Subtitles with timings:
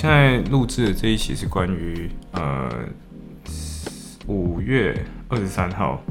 [0.00, 2.70] 现在录制的这一期是关于呃
[4.26, 6.02] 五月二十三号，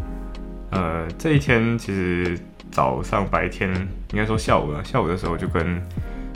[0.70, 2.38] 呃这一天其实
[2.70, 3.73] 早上白天
[4.12, 5.81] 应该说下午了，下午的时候就跟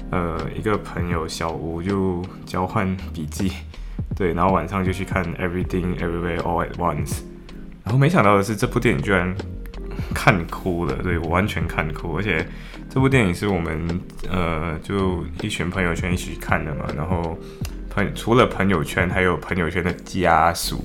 [0.09, 3.52] 呃一个朋友小吴就交换笔记，
[4.15, 7.20] 对，然后晚上就去看 Everything Everywhere All at Once，
[7.84, 9.31] 然后没想到的是这部电影居然
[10.12, 12.48] 看哭了，对我完全看哭，而且
[12.93, 17.35] 这部电影是我们呃就一群朋友圈一起看的嘛，然后
[17.89, 20.79] 朋除了朋友圈，还有朋友圈的家属，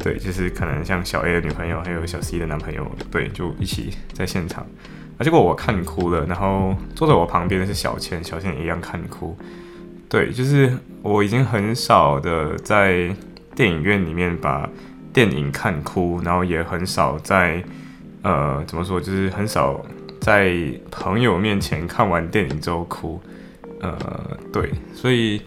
[0.00, 4.66] 对，就是可能像小 A 的女朋友，还有小 C 的男朋友，对，就一起在现场，
[5.16, 9.38] 啊，结果我看哭了，然后坐在我旁边的是小倩，小倩也一样看哭，
[10.08, 13.14] 对，就是我已经很少的在
[13.54, 14.68] 电影院里面把
[15.12, 17.62] 电影看哭，然后也很少在
[18.22, 19.80] 呃怎么说，就是很少
[20.24, 20.56] 在
[20.90, 23.20] 朋友面前看完电影之后哭，
[23.82, 23.94] 呃，
[24.50, 25.38] 对，所以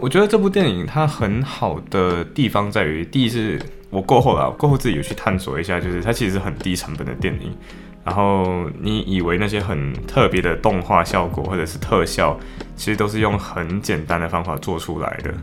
[0.00, 7.54] 我觉得这部电影它很好的地方在于，第一是我过后啦，过后自己有去探索一下，就是它其实很低成本的电影。
[8.02, 12.38] 然后你以为那些很特别的动画效果或者是特效，
[12.76, 15.34] 其实都是用很简单的方法做出来的。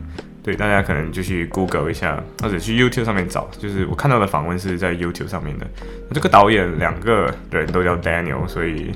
[0.42, 3.48] 对，大家可能就去 Google 一下，或者去 YouTube 上面找。
[3.58, 5.66] 就是我看到的访问是在 YouTube 上面的。
[6.12, 8.90] 这个导演两个人都叫 Daniel，所以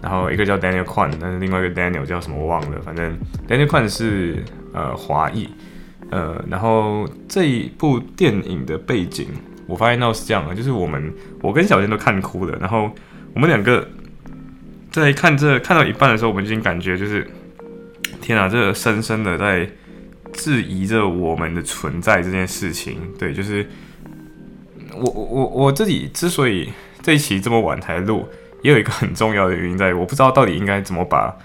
[0.00, 2.80] 然后一个叫 Daniel Kwan，但是另外一个 Daniel 叫什么我忘了。
[2.84, 5.48] 反正 Daniel Kwan 是呃华裔，
[6.10, 9.26] 呃，然后这一部电影的背景，
[9.66, 12.88] 我发现到是这样的，就是我们我跟小健都看哭了，然后
[13.34, 13.88] 我们两个
[14.92, 17.26] 在看这看到一半的时候，我们已经感觉就是
[18.20, 19.68] 天啊，这深深的在
[20.36, 23.00] 质疑着我们的存在这件事情。
[23.18, 23.66] 对，就是
[24.92, 26.70] 我我我我自己之所以
[27.02, 28.28] 这一期这么晚才录，
[28.62, 31.36] 也有一个很重要的原因在于，我不知道到底应该怎么把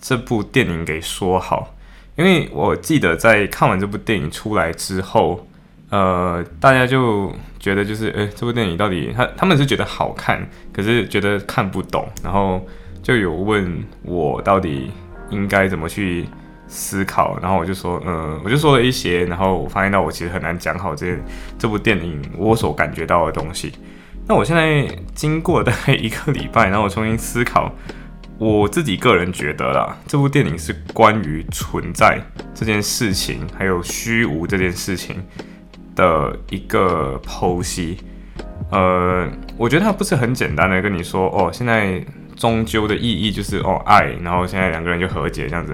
[0.00, 1.74] 这部电影给说好。
[2.16, 5.46] 因为我记得在看完这部电影出来之后，
[5.90, 12.66] 呃，大家就觉得就是，诶，这部电影到底他他们是觉得好看，可是觉得看不懂，然后
[13.02, 14.90] 就有问我到底
[15.28, 16.24] 应该怎么去
[16.68, 21.16] 思考，然后我就说，嗯，我就说了一些，然后我发现到我其实很难讲好这
[21.58, 23.72] 这部电影我所感觉到的东西。
[24.28, 27.72] 那我现在经过大概一个礼拜，然后我重新思考。
[28.38, 32.20] 我自己个人觉得啦，这部电影是关于存在
[32.54, 35.24] 这件事情，还有虚无这件事情
[35.94, 37.96] 的一个剖析。
[38.70, 42.04] 呃，我觉得它不是很简单的跟你说，哦，现在
[42.36, 45.72] 终究的意义就是哦爱，然后现在两个人就和解这样子。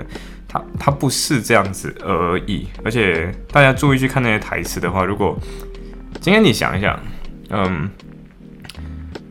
[0.53, 2.67] 它它不是这样子而已。
[2.85, 5.39] 而且大家注意去看那些台词的话，如果
[6.21, 7.01] 今天你想一想，
[7.51, 7.89] 嗯。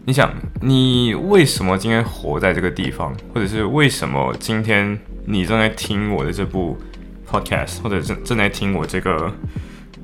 [0.04, 6.76] 你想，你为什么今天活在这个地方，或者是为什么今天你正在听我的这部
[7.30, 9.32] podcast，或者正正在听我这个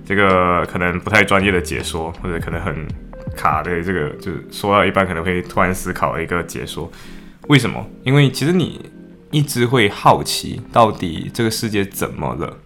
[0.05, 2.87] 这个可能不太专业的解说，或者可能很
[3.35, 6.89] 卡的这个，就是说到一半可能会突然思考一个解说？
[7.47, 7.83] 为什么？
[8.03, 8.79] 因为其实你
[9.31, 12.57] 一直会好奇，到底这个世界怎么了，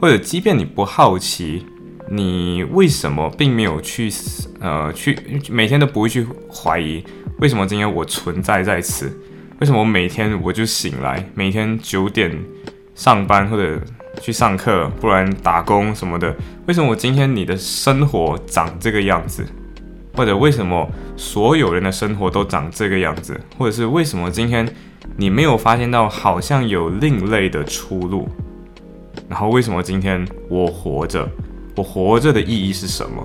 [0.00, 1.66] 或者即便你不好奇。
[2.10, 4.12] 你为什么并没有去
[4.60, 7.02] 呃去每天都不会去怀疑
[7.38, 9.10] 为什么今天我存在在此？
[9.58, 12.30] 为什么我每天我就醒来，每天九点
[12.94, 13.80] 上班或者
[14.20, 16.36] 去上课，不然打工什么的？
[16.66, 19.46] 为什么我今天你的生活长这个样子？
[20.14, 23.38] 或者为什么所有人的生活都长这个样子？
[23.58, 24.66] 或者是为什么今天
[25.16, 28.28] 你没有发现到好像有另类的出路？
[29.28, 31.28] 然后为什么今天我活着？
[31.76, 33.24] 我活着的意义是什么？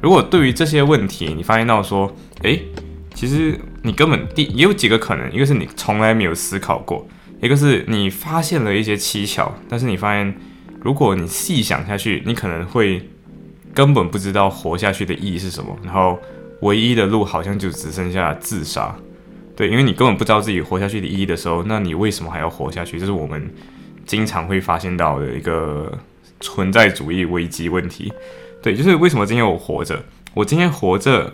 [0.00, 2.10] 如果对于这些问题，你发现到说，
[2.42, 2.62] 诶，
[3.14, 7.06] 其实你根本第也有几个可能，一个是你从来没有思考过，
[7.42, 10.34] 一个是你发现了一些蹊跷，但是你发现，
[10.80, 13.10] 如果你细想下去，你可能会
[13.74, 16.18] 根本不知道活下去的意义是什么，然后
[16.60, 18.94] 唯一的路好像就只剩下自杀。
[19.56, 22.98] 对，因为你根本不知道自己活下去的意义的时候，那你为什么还要活下去？
[22.98, 23.52] 这是我们
[24.06, 25.92] 经常会发现到的一个。
[26.40, 28.12] 存在主义危机问题，
[28.60, 30.04] 对，就是为什么今天我活着？
[30.34, 31.32] 我今天活着，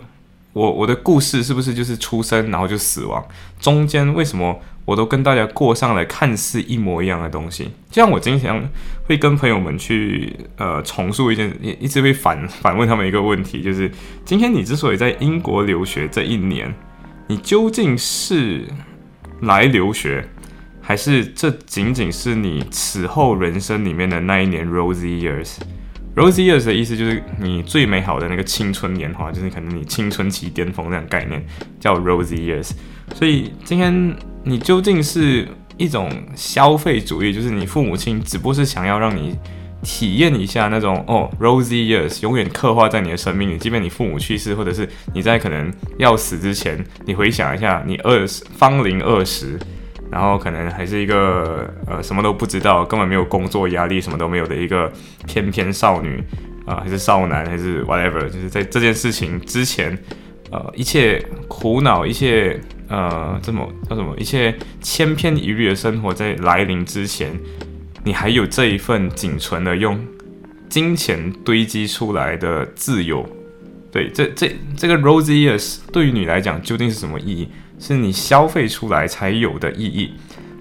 [0.53, 3.21] 我我的故事是不是就是出生然后就死亡？
[3.59, 4.57] 中间为什么
[4.91, 7.63] 我都跟大家过上了看似一模一样的东西。
[7.89, 8.61] 就像我经常
[9.05, 11.49] 会跟朋友们去呃重述一件，
[11.79, 13.89] 一直会反 反问他们一个问题，就是
[14.25, 16.73] 今天你之所以在英国留学这一年，
[17.27, 18.65] 你究竟是
[19.41, 20.27] 来留学，
[20.81, 31.41] 还是这仅仅是你此后人生里面的那一年 rosy years？rosy years 的意思就是你最美好的那个青春年华，就是可能你青春期巅峰那种概念，
[31.79, 32.71] 叫 rosy years。
[33.15, 35.47] 所以今天你究竟是
[35.77, 39.37] 一种消费主义，就是你父母亲只不过是想要让你
[39.83, 49.57] 体验一下那种哦，rosy years 永远刻画在你的生命里，即便你父母去世，或者是你在可能要死之前，你回想一下，你二十芳龄二十，
[50.11, 54.91] 然后可能还是一个呃什么都不知道，根本没有工作压力，什么都没有的一个
[55.25, 56.23] 翩翩少女
[56.65, 59.97] 啊，还是少男，还是 whatever，就是在这件事情之前，
[60.51, 62.59] 呃，一切苦恼，一切。
[62.91, 64.13] 呃，这么叫什么？
[64.17, 67.39] 一切千篇一律的生活在来临之前，
[68.03, 69.97] 你还有这一份仅存的用
[70.67, 73.25] 金钱堆积出来的自由。
[73.91, 77.49] 对，这这这个 rosy years 对于你来讲究竟是什么意义？
[77.79, 80.13] 是你消费出来才有的意义，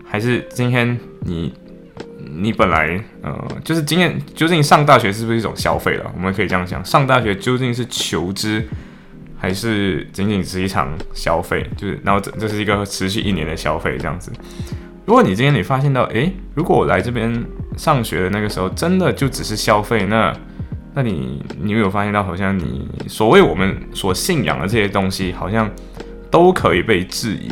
[0.06, 1.52] 还是今天你
[2.32, 6.10] 你本来呃，就是今天究竟上大学是不是一种消费了？
[6.14, 8.66] 我们可以这样讲，上大学究竟是求知？
[9.40, 14.30] 还是仅仅是一场消费，就是然后这这是一个持续一年的消费这样子。
[15.06, 17.42] 如果你今天你发现到，诶，如果我来这边
[17.74, 20.30] 上学的那个时候真的就只是消费，那
[20.94, 25.68] 那你你有没有发现到，好像你所谓我们所信仰的这些东西，好像
[26.30, 27.48] 都可以被质疑，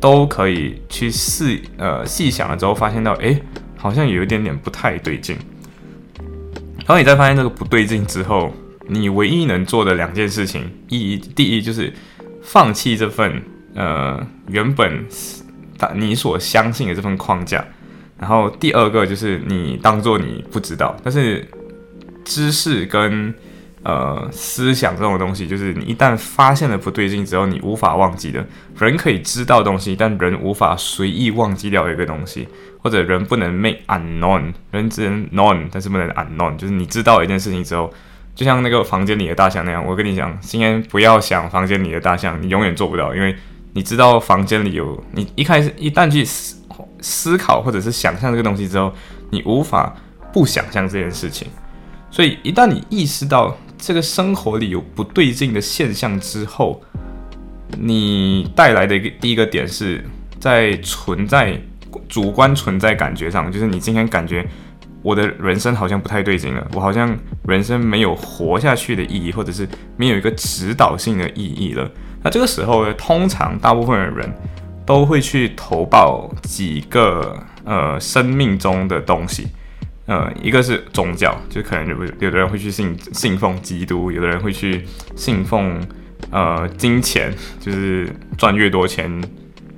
[0.00, 3.38] 都可以去细呃细想了之后，发现到，诶，
[3.76, 5.36] 好像有一点点不太对劲。
[6.78, 8.50] 然后你再发现这个不对劲之后。
[8.88, 11.92] 你唯一能做的两件事情，一第一就是
[12.42, 13.42] 放弃这份
[13.74, 15.04] 呃原本
[15.94, 17.64] 你所相信的这份框架，
[18.18, 21.46] 然后第二个就是你当做你不知道，但是
[22.24, 23.34] 知识跟
[23.82, 28.46] 呃思想这种东西，就是你一旦发现了不对劲之后，你无法忘记的。
[28.78, 32.46] 人可以知道东西，但人无法随意忘记掉一个东西，
[32.82, 37.92] 或者人不能 make unknown，人只能 known，但是不能 unknown，就是你知道一件事情之后。
[38.36, 43.34] 就像那个房间里的大象那样，我跟你讲，今天不要想房间里的大象，你永远做不到，因为
[43.72, 46.62] 你知道房间里有你一开始一旦去思
[47.00, 48.92] 思考或者是想象这个东西之后，
[49.30, 49.96] 你无法
[50.34, 51.48] 不想象这件事情。
[52.10, 56.82] 所以一旦你意识到这个生活里有不对劲的现象之后，
[57.78, 60.04] 你带来的一个第一个点是
[60.38, 61.58] 在存在
[62.06, 64.46] 主观存在感觉上，就是你今天感觉。
[65.06, 67.16] 我的人生好像不太对劲了，我好像
[67.46, 71.88] 人生没有活下去的意义，或者是没有一个指导性的意义了。
[72.24, 74.28] 那这个时候呢，通常大部分的人
[74.84, 79.46] 都会去投报几个呃生命中的东西，
[80.06, 85.80] 呃，一个是宗教，就可能有有的人会去信信奉基督，有的人会去信奉
[86.32, 89.22] 呃金钱，就是赚越多钱。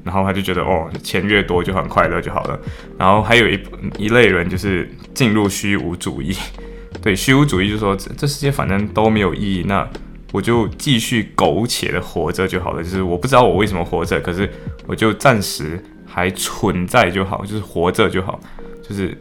[0.08, 2.58] 然后他就觉得哦，钱越多就很快乐就好了。
[2.98, 3.60] 然后还有一
[3.98, 6.34] 一类人就是进入虚无主义，
[7.04, 9.86] 对虚无主义就是说这这世界反正都没有意义，那
[10.32, 12.82] 我就继续苟且的活着就好了。
[12.82, 14.50] 就是我不知道我为什么活着，可是
[14.86, 18.40] 我就暂时还存在就好，就是活着就好，
[18.82, 19.14] 就是。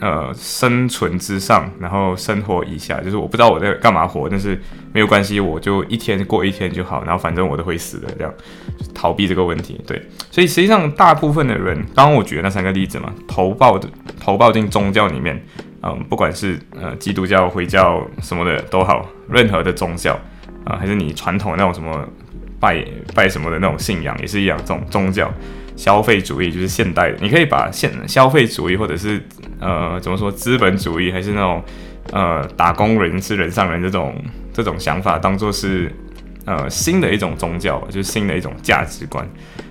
[0.00, 4.60] 呃，生存之上，然后生活以下，就是我不知道我在干嘛活，但是
[4.92, 8.32] 没有关系，我就一天过一天就好，然后反正我都会死的，这样
[8.94, 9.80] 逃避这个问题。
[9.86, 13.88] 对，所以实际上大部分的人，刚刚我举的那三个例子嘛，投报的
[14.20, 15.42] 投报进宗教里面，
[15.82, 20.18] 嗯，不管是呃基督教、回教什么的都好，任何的宗教
[20.64, 22.06] 啊，还是你传统那种什么
[22.60, 22.84] 拜
[23.14, 25.32] 拜什么的那种信仰，也是一样，这种宗教。
[25.74, 29.20] 消费主义就是现代的，你可以把现消费主义或者是
[29.58, 31.64] 呃怎么说资本主义，还是那种
[32.12, 34.14] 呃打工人是人上人这种
[34.52, 35.90] 这种想法，当做是
[36.44, 39.28] 呃新的一种宗教，就是新的一种价值观。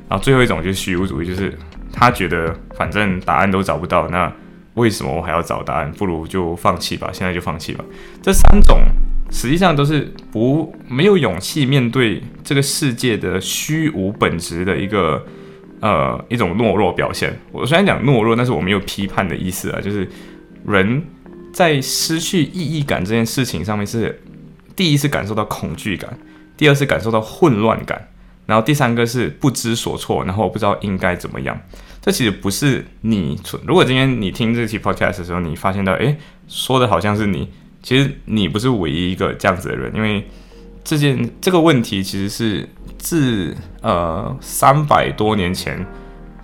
[0.09, 1.57] 然后最后一种就是虚无主义，就是
[1.91, 4.31] 他觉得反正答案都找不到，那
[4.73, 5.91] 为什么我还要找答案？
[5.91, 7.83] 不如就放弃吧，现在就放弃吧。
[8.21, 8.79] 这三种
[9.31, 15.25] 实际上都是不没有勇气面对这个世界的虚无本质的一个。
[15.83, 17.35] 呃，一种懦弱表现。
[17.51, 19.81] 我虽然讲懦弱，但是我没有批判的意思啊。
[19.81, 20.07] 就是
[20.63, 21.03] 人
[21.51, 24.20] 在失去意义感这件事情上面，是
[24.81, 26.17] 第一是感受到恐惧感，
[26.57, 28.07] 第二是感受到混乱感，
[28.47, 31.55] 然后第三个是不知所措，然后我不知道应该怎么样。
[32.01, 33.39] 这其实不是你。
[33.67, 37.47] 如果今天你听这期 podcast 的时候，你发现到，诶，说的好像是你，
[37.83, 40.27] 其实你不是唯一一个这样子的人，因为
[40.83, 42.67] 这件这个问题其实是。
[42.97, 45.83] 自呃三百多年前，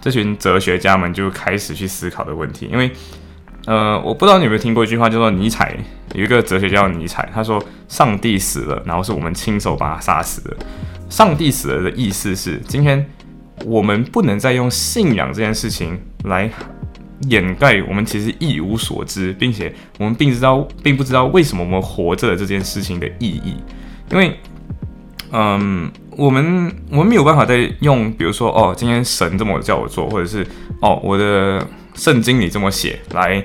[0.01, 2.67] 这群哲学家们就开始去思考的问题。
[2.71, 2.91] 因为，
[3.67, 5.75] 呃，我不知道你有没有听过一句话，叫做尼采
[6.13, 10.55] 有一个哲学叫尼采，他说：“上帝死了，然后是我们亲手把他杀死的。”
[11.09, 13.05] 上帝死了的意思是，今天
[13.65, 16.49] 我们不能再用信仰这件事情来
[17.27, 23.57] 掩盖我们其实一无所知，并且我们并知道并不知道为什么我们活着的这件事情的意义，
[24.09, 24.33] 因为。
[25.29, 30.41] 嗯，我们我们没有办法再用，比如说哦，今天神这么叫我做，或者是
[30.81, 31.61] 哦，我的
[31.97, 33.43] 圣经里这么写，来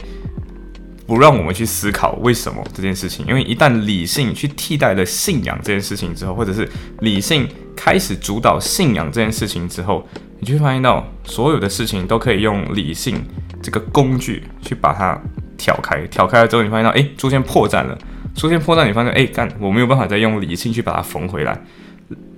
[1.07, 3.27] 不让我们去思考为什么这件事情。
[3.27, 6.69] 因为一旦理性去替代了信仰这件事情之后，或者是
[7.01, 10.07] 理性开始主导信仰这件事情之后，
[10.39, 13.21] 你就会发现到所有的事情都可以用理性
[13.61, 15.21] 这个工具去把它
[15.57, 16.07] 挑开。
[16.07, 17.99] 挑开了之后，你发现到哎，出现破绽了。
[18.35, 21.61] 出现破绽，你发现，哎，干，我没有办法再用理性去把它缝回来。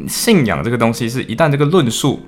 [0.09, 2.21] 信仰这个东西，是一旦这个论述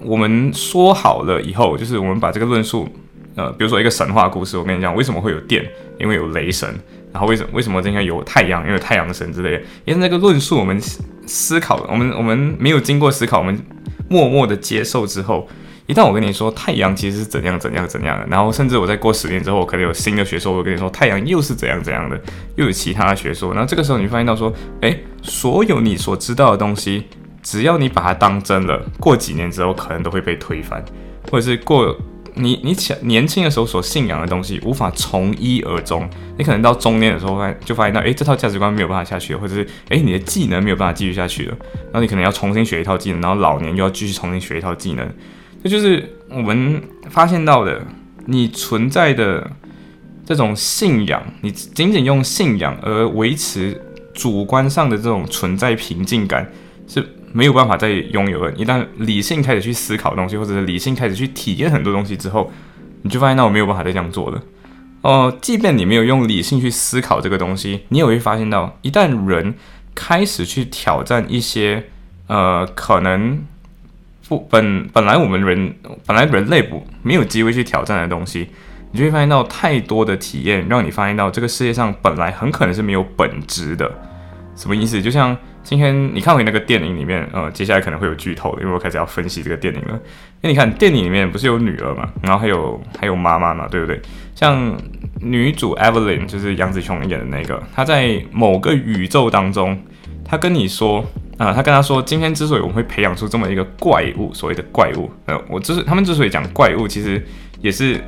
[0.00, 2.88] 我们说好了以后，就是我们把这个论述，
[3.36, 5.64] 呃，比如说一个神话故事，我跟你讲，为什么会有电？
[5.98, 6.68] 因为有雷神。
[7.12, 8.66] 然后为什么为什么今天有太阳？
[8.66, 9.62] 因为太阳神之类的。
[9.84, 10.80] 因为那个论述，我们
[11.26, 13.58] 思考，我们我们没有经过思考，我们
[14.08, 15.48] 默默的接受之后。
[15.86, 22.18] 一旦我跟你说太阳其实是怎样怎样怎样的，然后甚至我在过十年之后，可能有新的学说，我跟你说太阳又是怎样怎样的，
[22.56, 24.50] 又有其他的学说，那这个时候你发现到说，
[24.80, 27.04] 哎，所有你所知道的东西，
[27.42, 30.82] 只要你把它当真了，过几年之后可能都会被推翻，
[31.30, 31.94] 或者是过
[32.36, 45.08] 你你想年轻的时候所信仰的东西无法从一而终，你可能到中年的时候发就发现到，哎，这套价值观没有办法下去了，或者是哎你的技能没有办法继续下去了，然后你可能要重新学一套技能，然后老年又要继续重新学一套技能。
[45.62, 47.80] 这就是我们发现到的，
[48.26, 49.50] 你存在的
[50.26, 53.80] 这种信仰，你仅仅用信仰而维持
[54.12, 56.50] 主观上的这种存在平静感
[56.86, 57.00] 是
[57.34, 58.52] 没有办法再拥有了。
[58.52, 62.50] 一旦理性开始去思考东西，或者是理性开始去体验很多东西之后，
[63.02, 64.40] 你就发现那我没有办法再这样做了。
[65.02, 69.54] 哦，即便你没有用理性去思考这个东西，你也会发现到，一旦人
[69.94, 71.84] 开始去挑战一些
[72.28, 73.44] 呃可能。
[74.26, 75.74] 不本本来我们人
[76.06, 78.48] 本来人类不没有机会去挑战的东西，
[78.90, 83.92] 你就会发现到太多的体验，让你发现到这个世界上本来很可能是没有本质的。
[84.56, 85.02] 什么意思？
[85.02, 89.94] 就像今天你看回那个电影里面，呃，接下来可能会有剧透的，因为我开始要分析这个电影了。
[90.42, 94.00] 因为你看电影里面不是有女儿嘛，然后还有还有妈妈嘛，对不对？
[94.34, 94.76] 像
[95.20, 99.76] 女主 Evelyn 就是杨紫琼演的那个，她在某个宇宙当中，
[100.24, 101.04] 她跟你说。
[101.36, 107.20] 啊，她跟她说，今天之所以我们会培养出这么一个怪物，所谓的怪物，呃，我之他们之所以讲怪物，其实
[107.60, 108.00] 也是，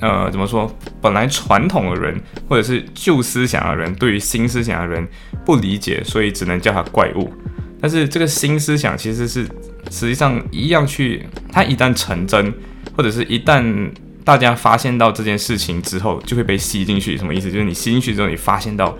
[0.00, 0.70] 呃，怎么说？
[1.00, 5.06] 本来传统的人或者是旧思想的人，对于新思想的人
[5.44, 7.32] 不理解，所以只能叫他怪物。
[7.80, 9.44] 但是这个新思想其实是
[9.90, 12.52] 实际上一样去，它一旦成真，
[12.96, 13.90] 或者是一旦
[14.24, 17.16] 大家发现到这件事情之后，就会被吸进去。
[17.16, 17.50] 什么意思？
[17.50, 18.96] 就是你吸进去之后，你发现到。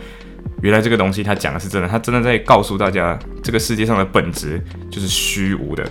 [0.63, 4.59] 原来这个东西它讲的是真的，它真的在告诉大家，这个世界上的本质
[4.91, 5.87] 就是虚无的。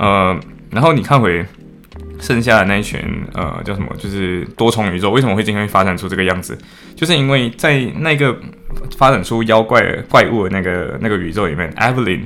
[0.00, 0.38] 呃，
[0.70, 1.46] 然后你看回
[2.22, 2.98] 剩下的那一群，
[3.34, 3.88] 呃，叫什么？
[3.98, 6.56] 就是多重宇宙为什么会今天发展出这个样子？
[6.94, 8.34] 就是因为在那个
[8.96, 12.20] 发展出妖怪怪物的那个那个宇宙里面，Evelyn，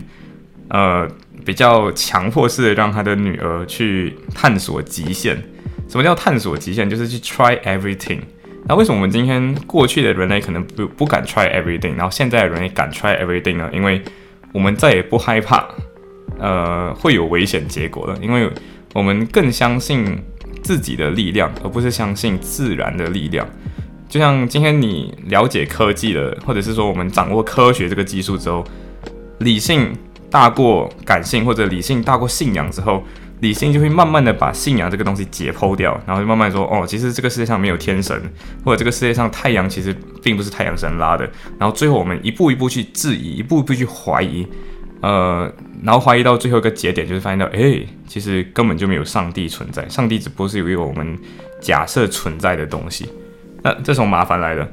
[0.68, 1.08] 呃，
[1.46, 5.34] 比较强迫式的让他的女儿去探索极限。
[5.88, 6.88] 什么叫探索极限？
[6.90, 8.18] 就是去 try everything。
[8.68, 13.70] 那为什么我们今天过去的人类可能不不敢 try everything，然后现在的人类敢 try everything 呢？
[13.72, 14.02] 因为
[14.52, 15.66] 我们再也不害怕，
[16.38, 18.18] 呃，会有危险结果了。
[18.20, 18.50] 因为
[18.96, 20.18] 我们更相信
[20.62, 23.46] 自己的力量，而不是相信自然的力量。
[24.08, 28.64] 就像今天你了解科技了，或者是说我们掌握科学这个技术之后，
[29.40, 29.94] 理性
[30.30, 33.04] 大过感性，或者理性大过信仰之后。
[33.40, 38.18] 理性就会慢慢的把信仰这个东西解剖掉，然后就慢慢说，哦，其实这个世界上没有天神，
[38.64, 44.46] 或者这个世界上太阳其实并不是太阳神拉的，然后最后我们一步一步去质疑，一步一步去怀疑，
[45.00, 51.18] 呃，然后怀疑到最后一个节点，就是发现到，哎，其实根本就没有上帝存在，上帝只不过是有一个我们
[51.60, 53.08] 假设存在的东西，
[53.62, 54.68] 那这种麻烦来了，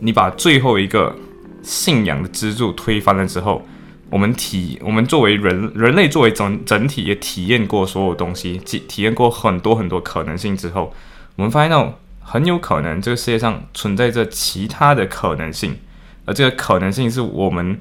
[0.00, 1.14] 你把最后一个
[1.62, 3.66] 信仰的支柱推翻了之后。
[4.10, 10.94] 我们体，我们作为人，人类作为整整体也体验过所有东西，体体验过很多很多可能性之后，
[11.36, 15.76] 我们发现到很有可能这个世界上存在着其他的可能性，
[16.24, 17.78] 而这个可能性是我们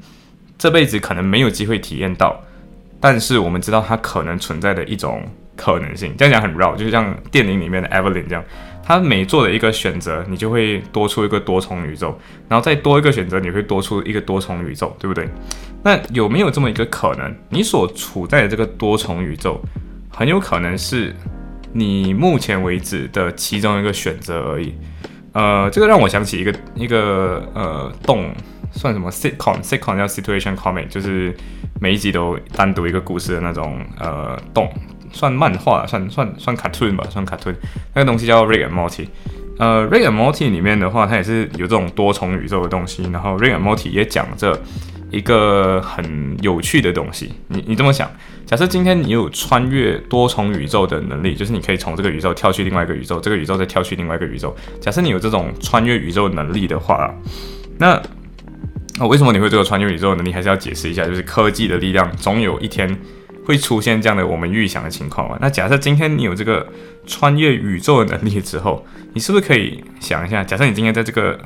[0.58, 2.40] 这辈子可能没有机会体验到，
[3.00, 5.24] 但是我们知道它可能存在的一种
[5.56, 6.14] 可能性。
[6.18, 8.44] 这样讲很绕，就像电影里面的 Evelyn 这样。
[8.84, 15.28] 他每做的一个选择，你就会多出一个多重宇宙，然后再多一个选择，你会多出一个多重宇宙，对不对？
[15.84, 19.62] 那有没有这么一个可能，你所处在的这个多重宇宙，
[20.10, 21.14] 很有可能是
[21.74, 24.74] 你目前为止的其中一个选择而已。
[25.38, 28.34] 呃，这个让我想起一个一个呃动
[28.72, 31.32] 算什么 sitcom，sitcom 叫 situation comic，就是
[31.80, 34.68] 每一集都单独一个故事的那种呃动，
[35.12, 37.54] 算漫画，算算算 cartoon 吧，算 cartoon。
[37.94, 39.08] 那个东西叫 Rick and Morty。
[39.60, 43.04] 呃，Rick and Morty 里面的话，它也是有这种多重宇宙的东西。
[43.12, 44.60] 然后 Rick and Morty 也讲着
[45.10, 47.32] 一个很有趣的东西。
[47.48, 48.12] 你你这么想，
[48.46, 54.56] 假设今天你有穿越多重宇宙的能力，就是你可以从这个宇宙跳去另外一个宇宙，这个宇宙再跳去另外一个宇宙。
[54.80, 57.14] 假设你有这种穿越宇宙能力的话，
[57.78, 58.02] 那
[59.08, 60.32] 为什么你会这个穿越宇宙能力？
[60.32, 62.98] 还是要解释一下，就是科技的力量总有一天。
[63.46, 65.38] 会出现这样的我们预想的情况吗？
[65.40, 66.68] 那假设今天你有这个
[67.06, 70.44] 穿越宇宙的能力之后，你是不是可以想一下？
[70.44, 71.40] 假设你今天在这个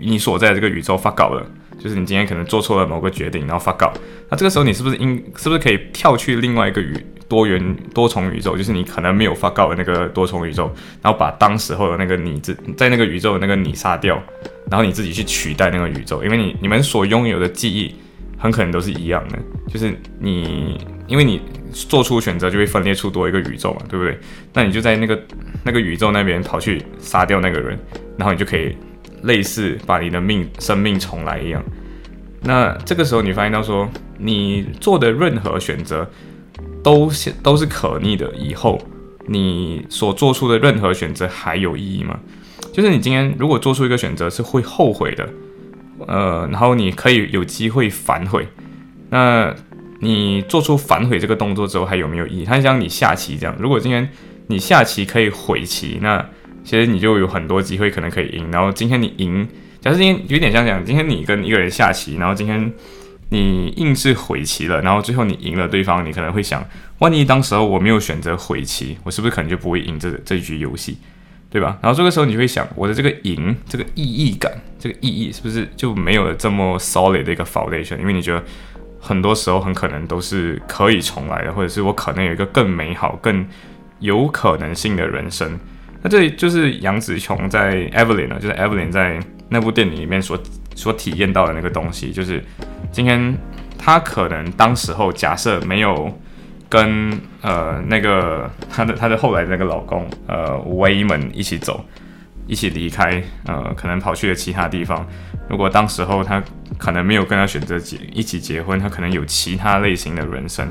[0.00, 1.46] 你所在的这个宇宙发稿了，
[1.78, 3.92] 就是你今天可能做错了某个决定，然后发稿，
[4.30, 6.94] 那这个时候你是不是应是不是可以跳去另外一个宇
[7.28, 8.56] 多元多重宇宙？
[8.56, 10.70] 就是你可能没有发稿的那个多重宇宙，
[11.02, 14.22] 然后把当时候的那个你自在那个宇宙的那个你杀掉，
[14.70, 17.94] 然后你自己去取代那个宇宙，因为你你们所拥有的记忆
[18.36, 19.38] 很可能都是一样的，
[19.72, 20.78] 就是你。
[21.08, 21.40] 因为你
[21.72, 24.18] 做出选择，就会分裂出多一个宇宙嘛，对不对？
[24.52, 25.18] 那你就在那个
[25.64, 27.78] 那个宇宙那边跑去杀掉那个人，
[28.18, 28.76] 然后你就可以
[29.22, 31.62] 类似把你的命生命重来一样。
[32.42, 36.08] 那这个时候你发现到说，你做的任何选择
[36.82, 38.32] 都是都是可逆的。
[38.36, 38.80] 以后
[39.26, 42.18] 你所做出的任何选择还有意义吗？
[42.72, 45.28] 就是你今天如果做出一个选择是会后悔的，
[46.06, 48.46] 呃，然后你可以有机会反悔，
[49.10, 49.54] 那。
[50.00, 52.44] 你做出反悔这个动作之后还有没有意义？
[52.44, 54.08] 它像你下棋这样，如果今天
[54.46, 56.24] 你下棋可以悔棋，那
[56.68, 58.50] 其实你就有很多机会可能可以赢。
[58.52, 59.48] 然后今天你赢，
[59.80, 62.70] 假设今天有点像讲，今天你跟一个人下棋，然后今天
[63.30, 66.62] 你硬是悔棋了，然后最后你赢了对方，你可能会想，
[66.98, 70.98] 万一当时候我没有选择悔棋，我是不是可能就不会赢这这局游戏，
[71.48, 71.78] 对吧？
[71.80, 77.98] 然后这个时候你就会想，我的这个赢这个意义感，这个意义是不是就没有了这么 solid 的一个 foundation？
[77.98, 78.44] 因为你觉得。
[79.00, 83.46] 很多时候很可能都是可以重来的，或者是我可能有一个更美好、更
[84.00, 85.56] 有可能性的人生。
[86.02, 90.38] 那这里就是杨紫琼在 Evelyn 呢，就是 Evelyn 在那部电影里面所
[90.74, 92.44] 所体验到的那个东西，就是
[92.92, 93.36] 今天
[93.78, 96.12] 她可能当时候假设没有
[96.68, 101.84] 跟呃那个她的她的后来的那个老公呃 Wayman 一起走。
[102.50, 105.06] 一起离开，呃，可能跑去了其他地方。
[105.50, 106.42] 如果当时候他
[106.78, 110.66] 可能没有跟他选择结一起结婚，他可能有其他类型的人生。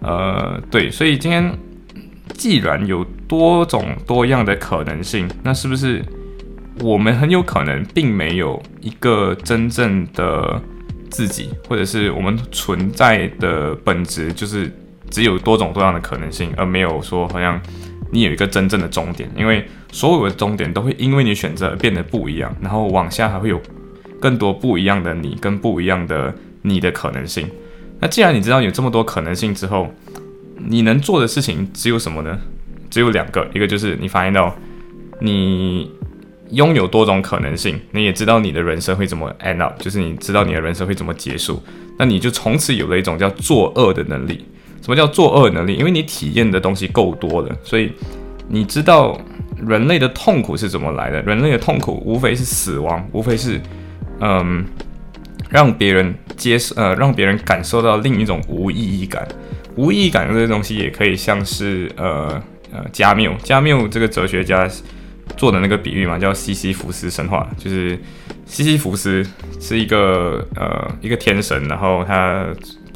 [0.00, 1.50] 呃，对，所以今天
[2.34, 6.04] 既然有多种多样的可能性，那是不是
[6.80, 10.60] 我们很有可能并没有一个真正的
[11.10, 14.70] 自己，或者是我们存在的本质就是
[15.10, 17.60] 只有多种多样的可能性，而没有说好像。
[18.12, 23.60] 你有一个真正的终点，因为所有的终点都会因为你选择而变得不一样，然后往下还会有
[24.20, 27.50] 更多不一样的你跟不一样的你的可能性。
[27.98, 29.92] 那既然你知道有这么多可能性之后，
[30.56, 32.38] 你能做的事情只有什么呢？
[32.90, 34.54] 只有两个，一个就是你发现到
[35.20, 35.90] 你
[36.50, 41.62] 拥有多种可能性，你也知道你的人生会怎么 end up，就是你知道你的人生会怎么结束，
[41.98, 44.46] 那你就从此有了一种叫作恶的能力。
[44.82, 45.74] 什么叫作恶能力？
[45.74, 47.92] 因为你体验的东西够多了，所以
[48.48, 49.20] 你知道
[49.66, 51.20] 人类的痛苦是怎么来的。
[51.22, 53.60] 人类的痛苦无非是死亡，无非是
[54.20, 54.64] 嗯
[55.50, 59.26] 让别人接受呃让别人感受到另一种无意义感。
[59.76, 64.68] 无意义感这些东西也可以像是呃呃加缪加缪这个哲学家
[65.36, 67.98] 做的那个比喻嘛，叫西西弗斯神话，就是
[68.44, 69.24] 西西弗斯
[69.60, 72.46] 是一个呃一个天神，然后他。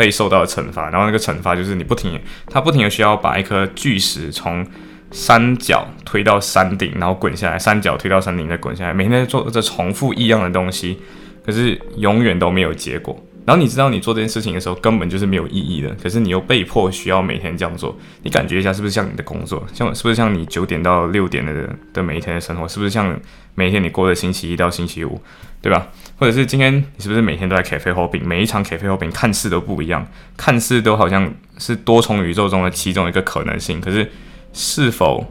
[0.00, 4.66] 被受到惩罚，然后那个惩罚就是你不停，他不停的需要把一颗巨石从
[5.10, 10.96] 山脚推到山顶，然后滚下来，山脚推到山顶再滚下来，每天在做这重复一样的东西，
[11.44, 13.14] 可是永远都没有结果。
[13.50, 23.18] 然后你知道你做这件事情的时候根本就是没有意义的，可是你又被迫需要每天这样做，你感觉一下是不是像你的工作，像是不是像你九点到六点的的每一天的生活，是不是像
[23.56, 25.20] 每一天你过的星期一到星期五，
[25.60, 25.88] 对吧？
[26.16, 34.08] 或者是今天你是不是每天都在 cafe hoping，每一场 cafe hoping 看似都不一样，看似都好像是多重宇宙中的其中一个可能性，可是
[34.52, 35.26] 是否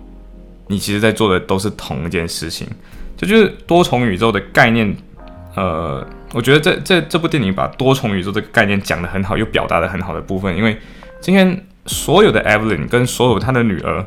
[0.68, 2.68] 你其实在做的都是同一件事情？
[3.16, 4.94] 这就是多重宇宙的概念，
[5.56, 6.06] 呃。
[6.34, 10.78] 我觉得这这这部电影把多重宇宙这个概念讲得很好，又表达的很好的部分，因为
[11.20, 14.06] 今天所有的 Evelyn 跟所有他的女儿，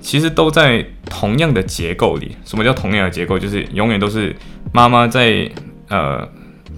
[0.00, 2.36] 其实都在同样的结构里。
[2.44, 3.38] 什么叫同样的结构？
[3.38, 4.34] 就是永远都是
[4.72, 5.50] 妈妈在
[5.88, 6.28] 呃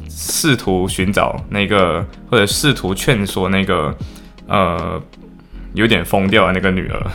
[0.09, 3.95] 试图寻找那个，或者试图劝说那个
[4.47, 5.01] 呃
[5.75, 7.07] 有点疯掉的那个女儿。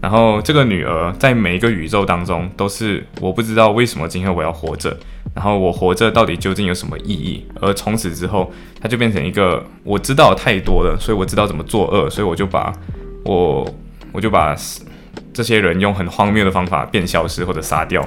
[0.00, 4.96] 然后这个女儿在每一个宇宙当中都是我不知道为什么今天我要活着，
[5.36, 7.46] 然后我活着到底究竟有什么意义？
[7.60, 12.72] 而从此之后，它就变成一个我知道太多了，所以我知道怎么作恶，所以我就把
[13.24, 13.64] 我
[14.10, 14.56] 我就把
[15.32, 18.04] 这些人用很荒谬的方法变消失或者杀掉。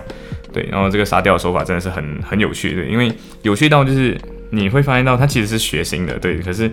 [0.52, 3.10] 对，然后这个杀掉的手法真的是很很有趣，对，因为
[3.44, 4.18] 有趣到就是
[4.50, 6.70] 你会发现到它其实是血腥的，对，可是。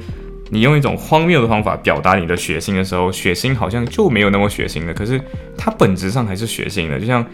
[0.51, 4.95] 你用一种荒谬的方法表达你的血腥的时候，血腥好像就没有那么血腥了。
[4.95, 5.21] 可是
[5.59, 7.27] 它本质上还是血腥的，就像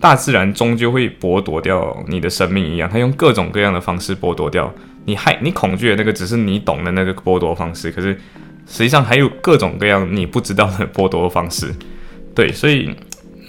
[0.00, 4.72] 大自然终究会剥夺掉你的生命一样，它用各种各样的方式剥夺掉
[5.04, 7.90] 你害你恐惧的那个，只是你懂的那个剥夺方式。
[7.90, 8.14] 可是
[8.66, 11.74] 实际上还有各种各样你不知道的剥夺方式。
[12.34, 12.94] 对，所以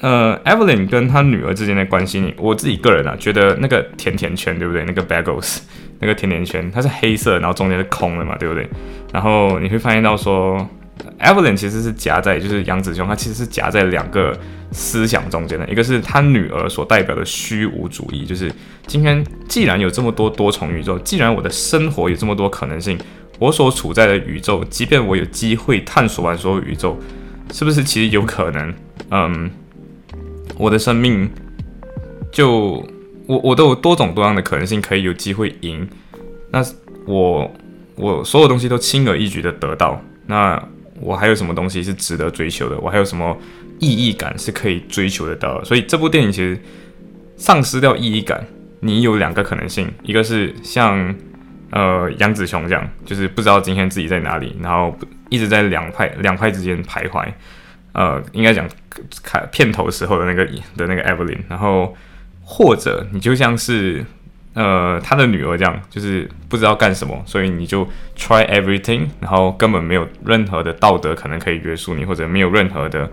[0.01, 4.83] 呃，Evelyn 跟她女儿之间的关系，我自己个人啊，觉得那个甜甜圈，对不对？
[4.85, 5.59] 那个 Bagels。
[6.01, 8.65] 那个甜甜圈，它是黑色，然后中间是空的嘛，对不对？
[9.11, 10.65] 然后你会发现到说
[11.19, 14.37] ，Evelyn 其实是夹在，就是杨子雄，他其实是夹在两个
[14.71, 18.51] 思想中间的，一个是他女儿所代表的虚无主义，就是
[18.87, 22.97] 今天既然有这么多多重宇宙，既然我的生活有这么多可能性，
[23.39, 26.97] 我所处在的宇宙，即便我有机会探索完所有宇宙，
[27.51, 28.73] 是不是其实有可能，
[29.11, 29.51] 嗯，
[30.57, 31.29] 我的生命
[32.31, 32.85] 就。
[33.29, 35.87] 我我都有多种多样的可能性可以有机会赢，
[36.49, 36.65] 那
[37.05, 37.51] 我
[37.93, 40.59] 我所有东西都轻而易举的得到，那
[40.99, 42.77] 我还有什么东西是值得追求的？
[42.79, 43.37] 我还有什么
[43.79, 45.65] 意义感是可以追求得到的？
[45.65, 46.59] 所以这部电影其实
[47.37, 48.45] 丧失掉意义感，
[48.81, 51.15] 你有两个可能性，一个是像
[51.71, 54.97] 呃杨子雄这样，就是不知道今天自己在哪里，然后
[55.29, 57.25] 一直在两派两派之间徘徊，
[57.93, 58.67] 呃，应该讲
[59.23, 61.95] 开片头时候的那个的那个 Evelyn，然后。
[62.51, 64.03] 或者你就像是，
[64.55, 73.09] 呃，他的女儿这样，就是不知道干什么，所以你就 try everything，然后根本没有任何的道德可能可以约束你，或者没有任何的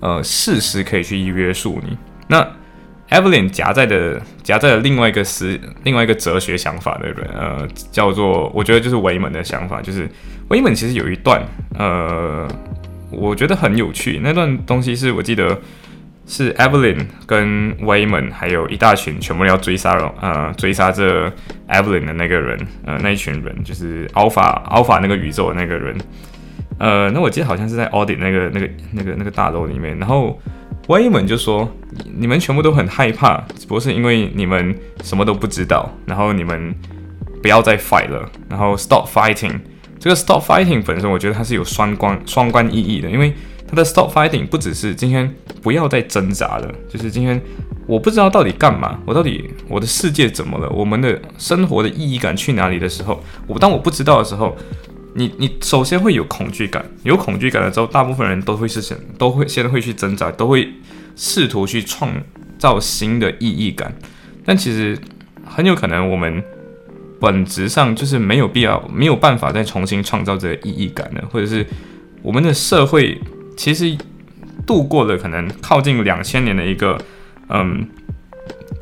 [0.00, 1.96] 呃事实可以去约束你。
[2.26, 2.46] 那
[3.10, 10.08] Evelyn 夹在的夹在了另外一个思另外一个哲学想法的人，呃，叫做我觉得就是维门的想法，就是
[10.48, 11.40] 维门其实有一段，
[11.78, 12.48] 呃，
[13.10, 15.58] 我觉得很有趣，那段东西是我记得。
[16.32, 21.28] 是 Evelyn 跟 Wayman 还有一大群全部要追杀了，呃，追杀这
[21.68, 25.94] Evelyn 的那个人，呃，那一群人就是 Alpha Alpha 那个宇宙的那个人，
[26.78, 30.40] 呃，那我记得好像是在 Audit 那个那个那个那个大楼里面，然后
[30.86, 31.70] Wayman 就说，
[32.18, 36.74] 你们全部都很害怕，只不过是因为你们什么都不知道，然后你们
[37.42, 39.60] 不要再 fight 了，然后 stop fighting，
[39.98, 43.34] 这个 stop fighting 本身我觉得它是有双关双关意义的，因为
[43.72, 47.40] 他的 stop fighting 不只是今天不要再挣扎了，就是今天
[47.86, 54.54] 我不知道到底干嘛，我到底我的世界怎么了，我们的生活的意义感去哪里的时候，我当我不知道的时候，
[55.14, 60.68] 你你首先会有恐惧感，有恐惧感了之后，大部分人都会是想都会先会去挣扎，都会
[61.16, 62.12] 试图去创
[62.58, 63.90] 造新的意义感，
[64.44, 64.98] 但其实
[65.46, 66.44] 很有可能我们
[67.18, 71.66] 本质上就是没有必要没有办法再重新创造这个意义感的，或者是
[72.20, 73.18] 我们的社会。
[73.56, 73.96] 其实
[74.66, 76.98] 度过了可能靠近两千年的一个，
[77.48, 77.86] 嗯，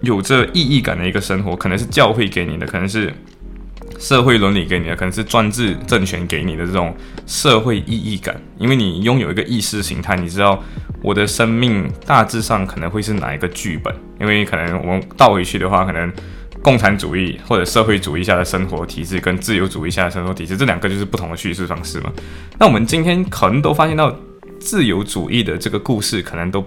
[0.03, 3.13] 有着意义感的一个生活，可能是教会给你的，可能是
[3.99, 6.95] 社会伦理给你的，可能是专制政权给你的这种
[7.27, 8.41] 社会意义感。
[8.59, 10.63] 因为你拥有一个意识形态，你知道
[11.03, 13.95] 我的生命大致上可能会是哪一个剧本。
[14.21, 16.13] 因为可能我们倒回去的话，可能
[16.63, 22.13] 共产主义或者社会主义下的生活体制跟自由主义下的生活体制，这两个就是不同的叙事方式嘛。
[22.59, 24.15] 那我们今天可能都发现到。
[24.61, 26.64] 自由主义的这个故事可能都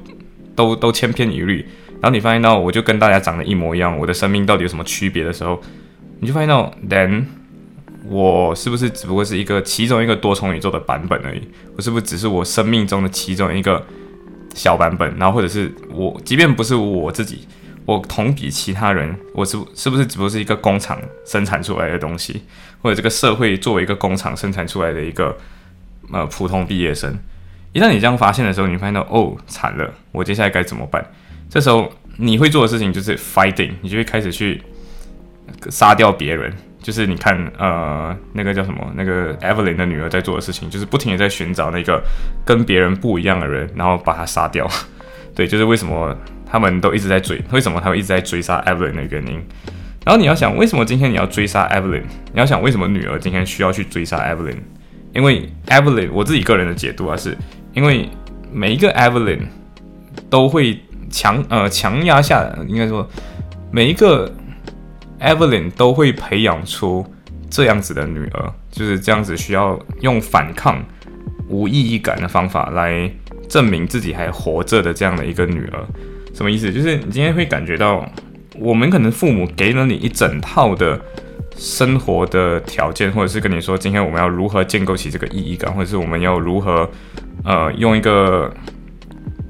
[0.56, 1.66] 都都千篇一律，
[2.02, 5.62] 然后你发现到我就跟大家长得一模一样，我的生命到底有什么区别的时候，
[6.20, 7.24] 你就发现到，then
[8.06, 11.42] 我是不是只不过是一个其中一个多重宇宙的版本而已？
[11.78, 13.86] 我是不是只是我生命中的其中一个
[14.54, 15.16] 小版本？
[15.18, 17.48] 然后或者是我，即便不是我自己，
[17.86, 22.42] 我同比其他人，我是是不是只不过是一个工厂生产出来的东西，
[22.82, 25.38] 或者这个社会作为一个工厂生产出来的一个
[26.12, 27.18] 呃普通毕业生？
[27.74, 31.04] 一旦你这样发现的时候，你发现到哦，惨了，我接下来该怎么办？
[31.50, 34.62] 这时候你会做的事情就是 fighting，你就会开始去
[35.70, 36.54] 杀掉别人。
[36.84, 42.04] 就是你看，呃，那个叫什么，那个 Evelyn 的女儿在做的事情，就是不停的在寻找那个
[42.46, 44.70] 跟别人不一样的人，然后把他杀掉。
[45.34, 46.14] 对，就是为什么
[46.46, 49.42] 他们都一直在追，为什么他们一直在追杀 Evelyn 的原因。
[50.04, 52.04] 然后你要想，为什么今天你要追杀 Evelyn？
[52.34, 54.58] 你要想，为什么女儿今天需要去追杀 Evelyn？
[55.14, 57.38] 因为 Evelyn，我自己个人的解读啊是。
[57.74, 58.08] 因为
[58.52, 59.40] 每一个 Evelyn
[60.30, 63.10] 都会强呃强压下，应该说
[63.72, 64.32] 每一个
[65.20, 67.04] Evelyn 都会培养出
[67.50, 70.86] 这样子的女儿，就是这样子需要用反抗
[71.48, 73.10] 无意义感的方法来
[73.50, 75.84] 证明自己还活着的这样的一个女儿。
[76.36, 76.72] 什么意思？
[76.72, 78.08] 就是你今天会感觉到，
[78.60, 81.02] 我们可能父母给了你一整套的
[81.58, 86.90] 生活的条件，或者是跟你说，今天我们要如何建构起这个意义感，或者是我们要如何
[87.44, 88.54] 呃用一个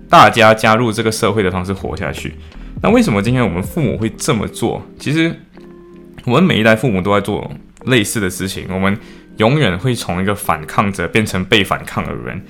[0.09, 2.33] 大家加入这个社会的方式活下去。
[2.81, 4.81] 那为什么今天我们父母会这么做？
[4.99, 5.33] 其实
[6.25, 7.51] 我们每一代父母都在做
[7.85, 8.67] 类似的事情。
[8.69, 8.97] 我们
[9.37, 12.41] 永远会从一个反抗者变成被反抗的人。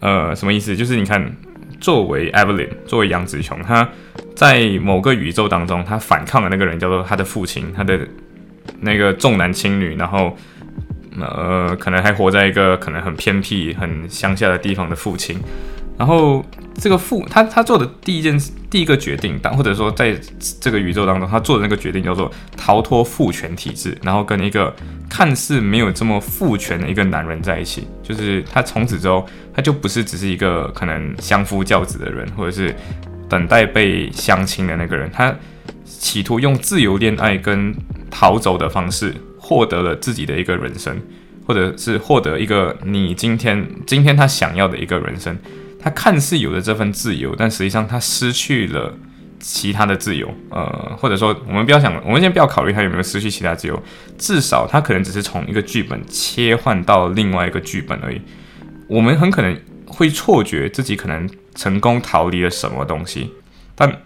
[0.00, 0.76] 呃，什么意思？
[0.76, 1.34] 就是你看。
[1.80, 3.86] 作为 Evelyn，作为杨子琼，他
[4.34, 7.98] 在某个宇宙当中，他反抗的那个人叫做他的父亲，他的
[8.80, 10.36] 那个重男轻女，然后
[11.20, 15.38] 呃，可能还活在一个可能很偏僻、很乡下的地方的父亲。
[15.96, 18.36] 然后这个父他他做的第一件
[18.68, 20.12] 第一个决定，但或者说在
[20.60, 24.74] 这个宇宙当中，他做的那个决定叫做逃脱父权体制，然后跟一个
[25.08, 27.86] 看似没有这么父权的一个男人在一起。
[28.02, 29.24] 就是他从此之后，
[29.54, 32.74] 他就不是只是一个可能相夫教子的人，或者是
[33.28, 35.08] 等待被相亲的那个人。
[35.12, 35.32] 他
[35.84, 37.72] 企图用自由恋爱跟
[38.16, 41.02] 逃走的方式，获得了自己的一个人生，
[41.44, 45.36] 或者是获得一个你今天今天他想要的一个人生。
[45.80, 48.94] 他看似有了这份自由，但实际上他失去了
[49.40, 50.32] 其他的自由。
[50.48, 53.82] 呃，或者说，我们不要想，我们先不要考虑他有没有失去其他自由，
[54.16, 58.20] 至少他可能只是从一个剧本切换到另外一个剧本而已。
[58.88, 63.30] 我们很可能会错觉自己可能成功逃离了什么东西，
[63.74, 64.00] 但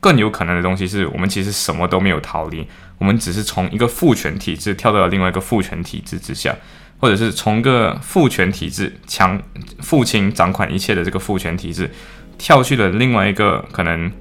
[0.00, 2.66] 更有可能的东西是我们其实什么都没有逃离，
[3.00, 6.54] 我们只是从一个父权体制跳到了另外一个父权体制之下。
[7.02, 9.40] 或者是从一个父权体制强
[9.78, 11.90] 父亲掌管一切的这个父权体制，
[12.36, 14.12] 跳去了另外一个可能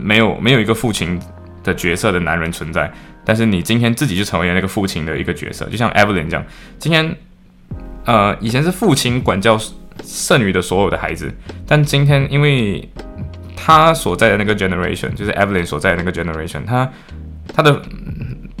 [0.00, 1.20] 没有没有一个父亲
[1.62, 2.90] 的角色的男人存在，
[3.22, 6.46] 但是你今天自己就成为了那个父亲的一个角色，就像 Evelyn 这样，
[6.78, 7.14] 今天
[8.06, 9.60] 呃以前是父亲管教
[10.02, 11.30] 剩余的所有的孩子，
[11.66, 12.88] 但今天因为
[13.54, 16.90] 他所在的那个 generation，就是 Evelyn 所在的那个 generation，他
[17.54, 17.80] 她的。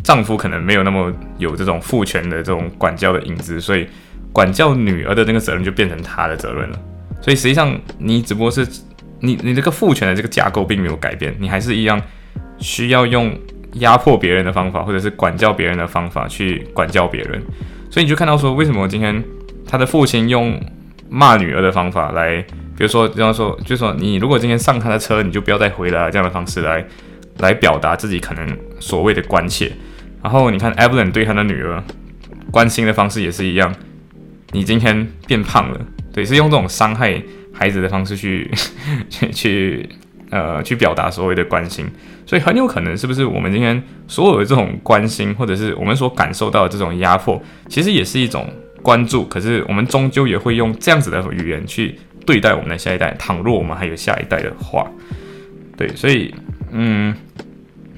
[0.04, 3.86] 丈夫可能没有那么有这种父权的这种管教的影子，所以
[4.32, 6.78] 管教女儿的那个责任就变成她的责任了。
[7.20, 8.66] 所以实际上你只不过是
[9.20, 12.00] 你你这个父权的这个架构并没有改变，你还是一样
[12.58, 13.38] 需要用
[13.74, 17.42] 压迫别人的方法，或者是管教别人的方法去管教别人。
[17.90, 19.22] 所以你就看到说，为什么今天
[19.66, 20.58] 他的父亲用
[21.10, 22.40] 骂女儿的方法来，
[22.74, 26.82] 比如说这样说，就说你如果今天上他的车，你就不要再回来这样的方式来
[27.38, 29.72] 来表达自己可能所谓的关切。
[30.22, 31.82] 然后你看，Evelyn 对他的女儿
[32.50, 33.74] 关心的方式也是一样。
[34.52, 35.80] 你今天变胖了，
[36.12, 37.22] 对，是用这种伤害
[37.52, 38.50] 孩子的方式去
[39.10, 39.88] 去去
[40.30, 41.86] 呃去表达所谓的关心。
[42.26, 48.46] 所以很有可能是不是我们今天所有的这种关心，或者是我们所感受到的这种压迫，其实也是一种
[48.82, 49.24] 关注。
[49.26, 53.14] 可是我们终究也会用这样子的语言去对待我们的下一代。
[53.18, 54.90] 倘若我们还有下一代的话，
[55.76, 56.34] 对，所以
[56.72, 57.14] 嗯。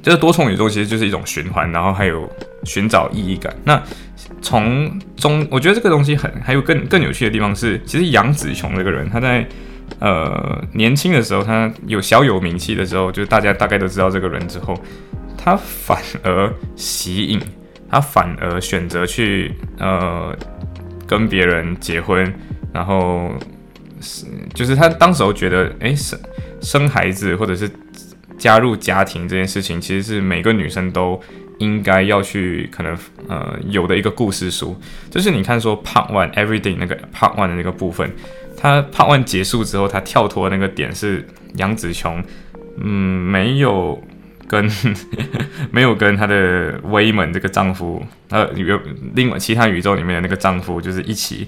[0.02, 2.26] 这个多重宇宙其实就是一种循环，然后还有
[2.64, 3.54] 寻找意义感。
[3.64, 3.82] 那
[4.40, 9.46] 从中，我觉得这个东西很还有更更有趣的地方是，其实杨紫琼这个人，他在
[9.98, 14.74] 呃年轻的时候，他有小有名气的时候，就是大家大概都知道这个人之后，
[15.36, 17.38] 他反而吸引，
[17.90, 20.34] 他反而选择去呃
[21.06, 22.32] 跟别人结婚，
[22.72, 23.30] 然后
[24.00, 26.18] 是就是他当时候觉得，哎生
[26.62, 27.70] 生孩子或者是。
[28.40, 31.20] 加入家庭这件事情，其实是每个女生都
[31.58, 32.96] 应该要去可能
[33.28, 34.80] 呃有的一个故事书。
[35.10, 38.10] 就是你看说 Part One Everything 那个 Part One 的那个部分，
[38.56, 42.24] 它 Part One 结束之后，它跳脱那个点是杨紫琼，
[42.78, 42.88] 嗯，
[43.30, 44.02] 没有
[44.48, 44.68] 跟
[45.70, 48.80] 没有跟她的威门这个丈夫，呃，有
[49.14, 51.46] 另外其他宇宙里面的那个丈夫，就是一起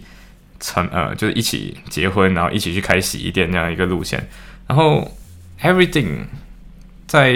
[0.60, 4.28] 成呃，就是一起结婚，然后一起去开洗衣店这样一个路线。
[4.68, 5.10] 然后
[5.62, 6.26] Everything。
[7.06, 7.34] 在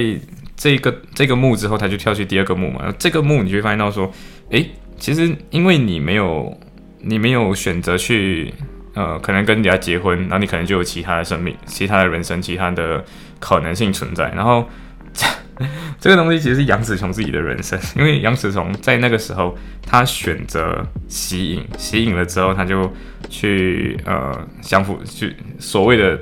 [0.57, 2.93] 这个这个墓之后，他就跳去第二个墓嘛。
[2.99, 4.11] 这个墓你就会发现到说，
[4.51, 6.59] 诶，其实因为你没有
[7.01, 8.53] 你没有选择去
[8.95, 13.05] 呃，可能跟人家结婚，然后你可能就有其他的生命、其他的人生、其他的
[13.39, 14.31] 可能性存在。
[14.31, 14.67] 然后
[16.01, 22.91] 这个东西其实是杨子琼自己的人生，因为杨子琼在那个时候他选择吸引，吸引了之后他就
[23.29, 26.19] 去呃相互去所谓的。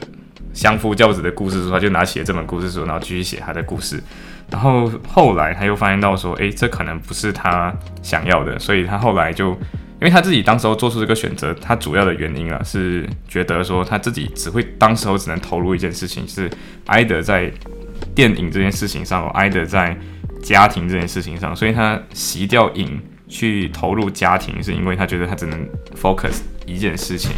[0.54, 4.02] 相夫教子的故事书，他就拿起了这本故事书，然后继续写他的故事。
[4.50, 16.48] 然后后来他又发现到说，诶，这可能不是他想要的，所以他后来就，因为他自己当时候做出这个选择，他主要的原因啊是觉得说他自己只会当时候只能投入一件事情，是
[16.86, 17.50] 挨得在
[18.14, 19.96] 电影这件事情上，挨得在
[20.42, 25.66] 家庭这件事情上，所以他洗掉影去投入家庭，是因为他觉得他只能
[26.00, 27.32] focus 一件事情。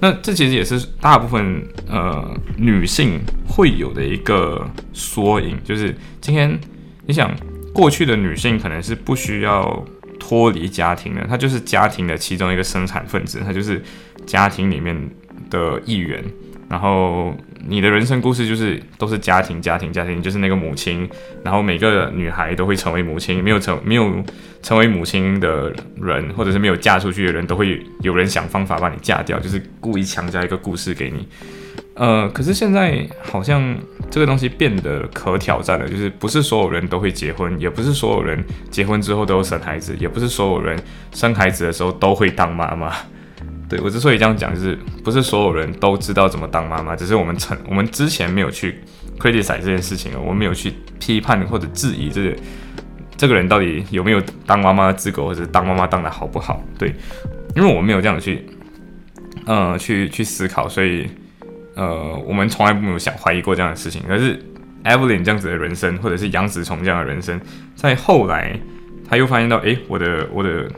[0.00, 6.58] 那这其实也是大部分呃女性会有的一个缩影，就是今天
[7.06, 7.30] 你想
[7.72, 9.84] 过去的女性可能是不需要
[10.18, 13.82] 脱离家庭的，她就是家庭的其中一个生产分子，她就是
[14.26, 15.10] 家庭里面
[15.50, 16.24] 的一员。
[16.70, 17.34] 然后
[17.66, 21.10] 你的人生故事就是都是家庭，家庭，家庭，就是那个母亲。
[21.42, 24.22] 然后每个女孩都会成为母亲，没有成没有
[24.62, 31.26] 成为母亲的人，或者是没有嫁出去的人，都会有人想方法把你嫁掉，就是故意强加一个故事给你。
[31.94, 33.76] 呃，可是现在好像
[34.08, 40.80] 这个东西变得可挑战了，就是不是所有人都会结婚，也不是所有人结婚之后都有生孩子，也不是所有人
[41.12, 42.94] 生孩子的时候都会当妈妈。
[43.70, 48.80] 对我之所以这样讲，就是不是所有人都知道怎么当妈妈，只是我们曾我们之前没有去
[49.16, 52.36] criticize 这件事情，我们没有去批判或者质疑这个
[53.16, 56.60] 这个人到底有没有当妈妈的资格，或者当妈妈当的好不好？
[56.76, 56.92] 对，
[57.54, 58.44] 因为我没有这样去，
[59.46, 61.08] 呃，去去思考，所以
[61.76, 64.02] 呃，我们从来没有想怀疑过这样的事情。
[64.08, 64.36] 可是
[64.82, 67.40] Evelyn 这样子的人生，或者是杨子虫这样的人生，
[67.76, 68.58] 在后来
[69.08, 70.68] 他又发现到，哎，我的我的。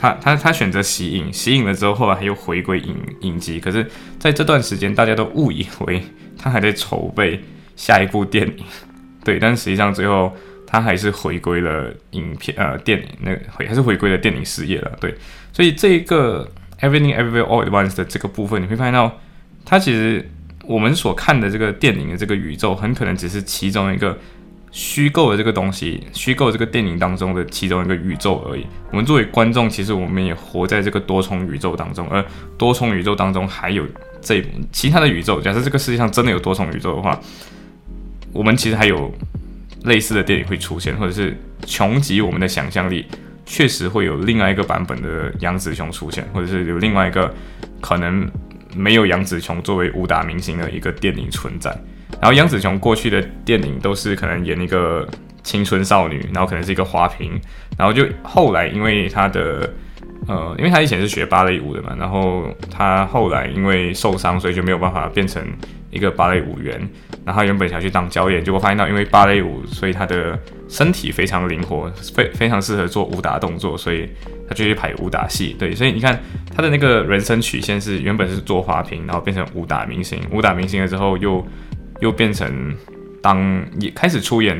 [0.00, 3.58] 他他他选择吸影，吸影了之后，后来他又回归影影集。
[3.58, 3.84] 可是，
[4.16, 6.00] 在这段时间，大家都误以为
[6.38, 7.42] 他还在筹备
[7.74, 8.64] 下一部电影，
[9.24, 9.40] 对。
[9.40, 10.32] 但实际上，最后
[10.64, 15.12] 他还是回归了影片呃电影那回还是回归了电影事业了，对。
[15.52, 16.48] 所以这一个
[16.80, 19.18] Everything Everywhere All at Once 的这个部分，你会发现到，
[19.64, 20.30] 它其实
[20.62, 24.16] 我们所看的这个电影的这个宇宙，很可能只是其中一个。
[24.70, 28.66] 虚构的这个东西，虚构这个电影当中的其中一个宇宙而已。
[28.90, 32.24] 我们作为观众，其实我们也活在这个多重宇宙当中，而
[32.56, 33.86] 多重宇宙当中还有
[34.20, 35.40] 这其他的宇宙。
[35.40, 37.18] 假设这个世界上真的有多重宇宙的话，
[38.32, 39.12] 我们其实还有
[39.84, 43.06] 类似的电影会出现，或者是穷极我们的想象力，
[43.46, 47.34] 确实会有另外一个版本的杨紫琼出现，或者是有另外一个
[47.80, 48.30] 可能
[48.76, 51.74] 没有杨紫琼作为武打明星的一个电影存在。
[52.20, 55.06] 然后杨紫琼过去的电影都是可能演一个
[55.42, 57.40] 青春少女，然后可能是一个花瓶，
[57.76, 59.72] 然后就后来因为她的
[60.26, 65.42] 呃，因为她以前是学芭蕾舞的嘛，然后她后来因为受伤，所以就没有办法变成
[65.90, 66.80] 一个芭蕾舞员。
[67.24, 74.08] 然后原本想去当教练，结果发现到因为芭蕾舞，所以她的身体非常灵活，非非常适合做武打动作，所以
[74.48, 75.54] 她就去拍武打戏。
[75.58, 76.18] 对，所以你看
[76.54, 81.46] 她的那个人生曲线是原本是做花瓶，然后变成武打明星，武打明星了之后又。
[82.00, 82.74] 又变成
[83.22, 84.56] 当也开始出演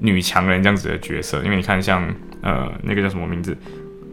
[0.00, 2.06] 女强人这样子的角色，因为你看像
[2.42, 3.52] 呃那个叫什么名字，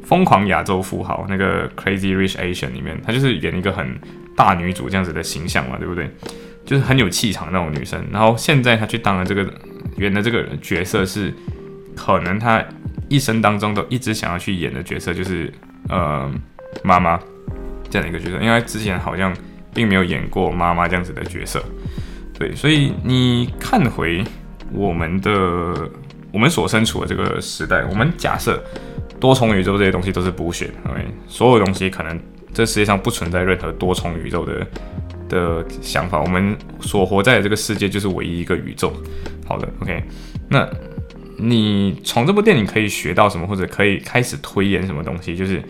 [0.06, 4.00] 《疯狂亚洲富豪》那个《Crazy Rich Asian》里面，她就是演一个很
[4.36, 6.10] 大女主这样子的形象嘛，对不对？
[6.64, 8.02] 就是很有气场那种女生。
[8.12, 9.52] 然后现在她去当了这个
[9.98, 11.34] 演的这个角色，是
[11.96, 12.64] 可能她
[13.10, 15.52] 一生当中都一直想要去演的角色，就是
[15.90, 16.32] 呃
[16.84, 17.20] 妈妈
[17.90, 19.36] 这样的一个角色，因为之前好像
[19.74, 21.62] 并没有演过妈妈这样子的角色。
[22.42, 24.24] 对，所以你看回
[24.74, 25.32] 我们的
[26.32, 28.60] 我们所身处的这个时代，我们假设
[29.20, 32.20] 多重宇宙这些东西都是补选，OK，所有东西可能
[32.52, 34.68] 这世界上不存在任何多重宇宙的
[35.30, 38.92] 的想法，我们所活在的这个世界就是唯一一个宇宙。
[39.48, 40.04] 好的，OK，
[40.50, 40.68] 那
[41.38, 45.36] 你从这部电影可以学到什么，或者可以开始推演什么东西？
[45.36, 45.62] 就是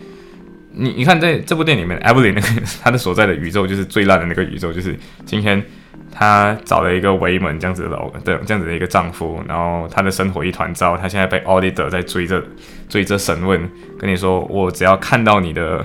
[0.72, 5.62] 你你看在这部电影里面，Evelyn 那个他的所在的宇宙就是最烂的那个宇宙，就是今天。
[6.12, 10.96] 她找了一个维门这样子的老对这样子的一个丈夫，然后她的生活一团糟。
[10.96, 12.42] 她现在被 auditor 在追着
[12.88, 15.84] 追着审问，跟你说我只要看到你的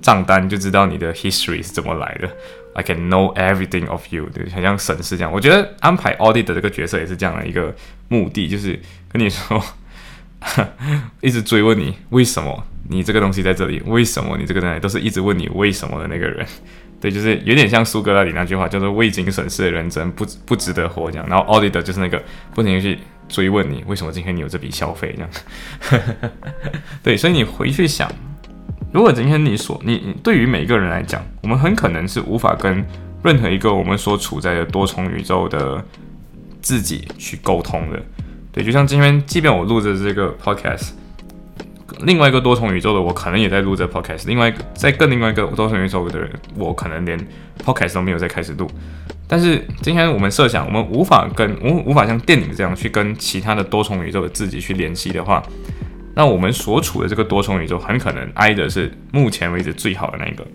[0.00, 2.28] 账单就知道你的 history 是怎么来的。
[2.74, 5.32] I can know everything of you，对，很像审视这样。
[5.32, 7.74] 我觉得安排 auditor 这个角色也是这样的一个
[8.06, 8.78] 目的，就是
[9.10, 9.60] 跟你说，
[11.20, 16.46] 一直追问你为什么你这个东西在这里，为什么你这个东西都是一直问你为什么的那个人。
[17.00, 21.24] 对，就是有点像苏格拉底那句话，叫做“未经审视的人真不不值得活”这样。
[21.28, 22.20] 然后 auditor 就是那个
[22.54, 26.10] 不停去追问你为什么今天你有这笔消费这样。
[27.02, 28.10] 对，所以你回去想，
[28.92, 32.84] 如果今天你所你对于每个人来讲，我们很可能是无法跟
[33.22, 35.84] 任何一个我们所处在的多重宇宙的
[36.60, 38.02] 自己去沟通的。
[38.50, 40.88] 对，就像今天，即便我录着这个 podcast。
[42.02, 47.18] 另外一个多重宇宙的我可能也在录这 podcast，另外一个在更另外一个多重宇宙的人，我可能连
[47.64, 48.70] podcast 都没有在开始录。
[49.26, 55.42] 但是今天我们设想，我们无法跟无无法像电影这样去跟其他的多重宇宙的自己去联系的话，
[56.14, 60.46] 那我们所处的这个多重宇宙很可能挨的是目前为止最好的那一个，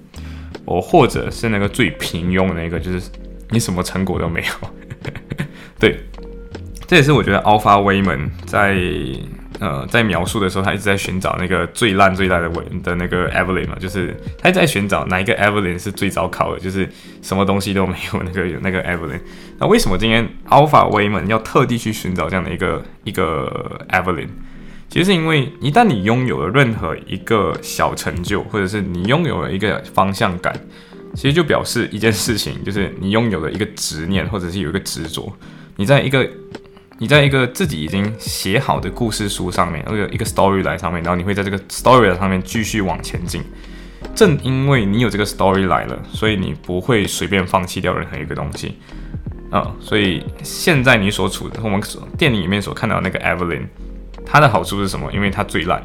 [0.66, 3.10] 我或者是那个最平庸的那个，就是
[3.50, 4.70] 你什么成果都没有。
[5.80, 6.00] 对，
[6.88, 8.78] 这也是我觉得 Alpha Wayman 在。
[9.60, 16.90] 呃，在描述的时候，他一直在寻找那个最烂最烂的文的那个 Evelyn 嘛，就是他一直在寻找哪一个 Evelyn 是最糟糕的，就是
[17.22, 19.20] 什么东西都没有那个那个 Evelyn。
[19.60, 24.28] 那为什么今天 Alpha Wayman 要特地去寻找这样的一个一个 Evelyn？
[24.90, 30.54] 其实是因为一旦你拥有了任何一个小成就，或者是你拥有了一个方向感，
[31.14, 35.32] 其实就表示一件事情，就是你拥有了一个执念，或者是有一个执着，
[35.76, 36.28] 你在一个。
[37.00, 43.42] 你在一个自己已经写好的故事书上面，那个一个 story 来上面，然后你会在这个 story 上面继续往前进。
[44.14, 48.78] 正因为你有这个 story 来了，所以你不会随便放弃掉任何一个东西。
[49.50, 51.82] 啊，所以现在你所处的，我们
[52.18, 53.64] 电影里面所看到那个 Evelyn，
[54.26, 55.12] 它的好处是什么？
[55.12, 55.84] 因为它最烂，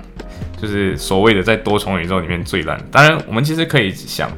[0.60, 2.78] 就是所谓的在多重宇宙里面最烂。
[2.90, 4.30] 当然，我们其实可以想，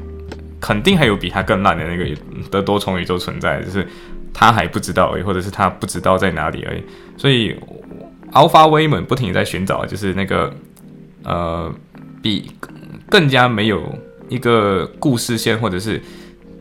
[0.60, 2.16] 肯定还有比它更烂的那个
[2.50, 3.86] 的多重宇宙存在，就是。
[4.32, 6.82] 他还不知道而已，或者是他不知道在哪里而已。
[7.16, 7.54] 所以
[8.32, 10.54] ，Alpha Wayman 不停在寻找，就是那个
[11.24, 11.72] 呃，
[12.22, 12.50] 比
[13.08, 16.00] 更加没有一个故事线，或者是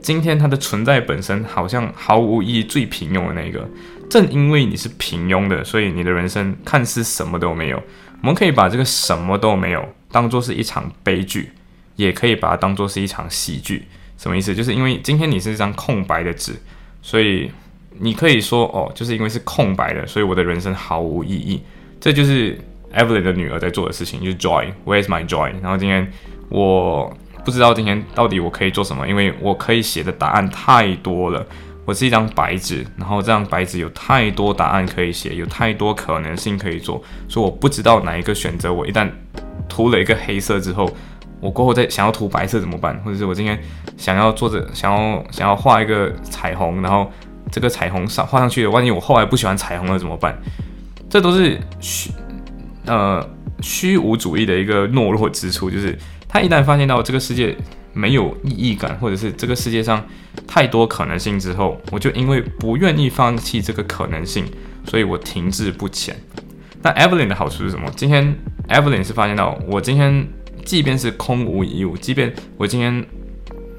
[0.01, 3.67] 今天它的存在本身好像毫无意义、最平庸的那个。
[4.09, 7.81] 正因为你是平庸的，所以你的人生看似什么都没有。
[8.21, 11.51] 我们可以把这个什么都没有当做是一场悲剧，
[11.95, 13.85] 也可以把它当做是一场喜剧。
[14.17, 14.53] 什么意思？
[14.55, 16.53] 就是因为今天你是一张空白的纸。
[17.01, 17.51] 所以
[17.97, 21.61] 你可以说哦，就是因为是空白的，所以我的人生毫无意义。
[21.99, 22.57] 这就是
[22.93, 25.53] Evelyn 的女儿在做的事情，就是 Joy，Where's my joy？
[25.61, 26.11] 然后今天
[26.49, 27.11] 我
[27.43, 31.45] 不知道今天到底我可以做什么，因为我可以写的答案太多了。
[31.85, 38.71] 我是一张白纸，然后这张白纸有太多答案可以写，有太多可能性可以做，所以我不知道哪一个选择。
[38.71, 39.09] 我一旦
[39.67, 40.87] 涂了一个黑色之后，
[41.41, 42.99] 我过后再想要涂白色怎么办？
[43.03, 43.57] 或者是我今天
[43.95, 47.09] 想要做着想要想要画一个彩虹，然后
[47.49, 50.37] 这个彩虹上画上去的，万一我后来不喜欢彩虹了怎么办？
[51.09, 52.11] 这都是虚
[52.85, 53.25] 呃
[53.61, 57.55] 虚无主义的一个懦弱之处，就是他一旦发现到这个世界
[57.93, 60.05] 没有意义感，或者是这个世界上
[60.45, 64.45] 太多可能性之后，我就因为不愿意放弃这个可能性，
[64.85, 66.15] 所以我停滞不前。
[66.81, 67.89] 那 Evelyn 的好处是什么？
[67.95, 68.35] 今天
[68.67, 70.27] Evelyn 是发现到我今天。
[70.65, 73.05] 即便是空无一物，即便我今天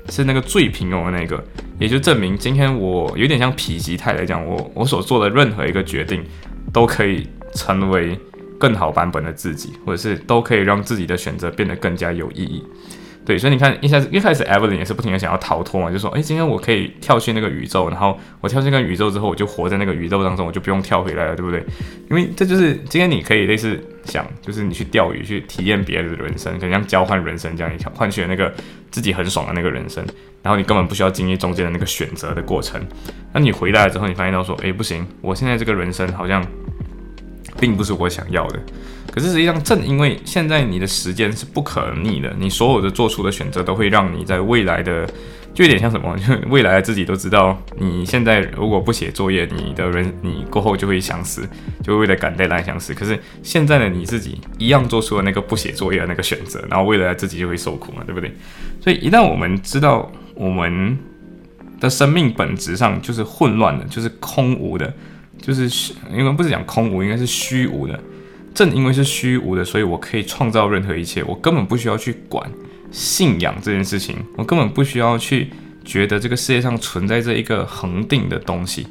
[0.08, 1.42] 是那个最平庸的那个，
[1.78, 6.24] 也就证明今天我有点像否极泰来讲，我我所做的任何一个决定，
[6.72, 8.18] 都可以成为
[8.58, 12.64] 更好版本的自己，或者是都可以让自己的选择变得更加有意义。
[13.30, 21.64] 对，所以你看，一开始一开始，Evelyn 也是不停的想要逃脱嘛，就说，哎，今天我可以跳去那个宇宙，然后我跳进那个宇宙之后，我就活在那个宇宙当中，我就不用跳回来了，对不对？
[22.10, 28.52] 因为这就是今天你可以类似想，就是你去钓鱼，去体验别人的人生，可能像交换人生这样，你换取那个
[28.90, 30.04] 自己很爽的那个人生，
[30.42, 32.84] 然后你根本不需要经历中间的那个选择的过程。
[33.32, 36.44] 那你回来了之后，你发现到说，哎，不行，我现在这个人生好像
[37.60, 38.60] 并不是我想要的。
[39.10, 45.04] 可是实际上，正因为现在你的时间是不可逆的，你所有的做出的选择都会让你在未来的，
[45.52, 51.48] 就有点像什么，就未来的自己都知道，你现在如果不写作业，你的人你过后就会想死，
[51.82, 52.94] 就为了赶代来想死。
[52.94, 58.32] 可是现在的你自己一样做出了那个不写作业的那个选择，然后未来自己就会受苦嘛，对不对？
[58.80, 60.96] 所以一旦我们知道我们
[61.80, 64.94] 的生命本质上就是混乱的，就是空无的，
[65.42, 67.98] 就是因为不是讲空无，应该是虚无的。
[68.52, 72.50] 正因为是虚无的，所以我可以创造任何一切，我根本不需要去管
[72.90, 75.50] 信仰这件事情，我根本不需要去
[75.84, 78.86] 觉得这个世界上存在着一个恒定的东西。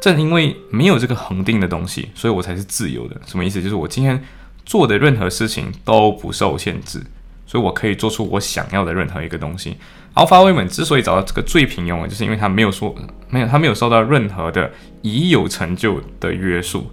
[0.00, 3.20] 正因为没有这个恒定的东西，所以我才是自由的。
[3.26, 3.60] 什么意思？
[3.60, 4.22] 就是我今天
[4.64, 7.02] 做的任何事情都不受限制，
[7.46, 9.76] 所以我可以做出我想要的任何一个东西。
[10.14, 12.94] Alpha Women 之所以找到这个最平庸，就是因为他没有说
[13.28, 14.70] 没有，他没有受到任何的
[15.02, 16.90] 已有成就的约束，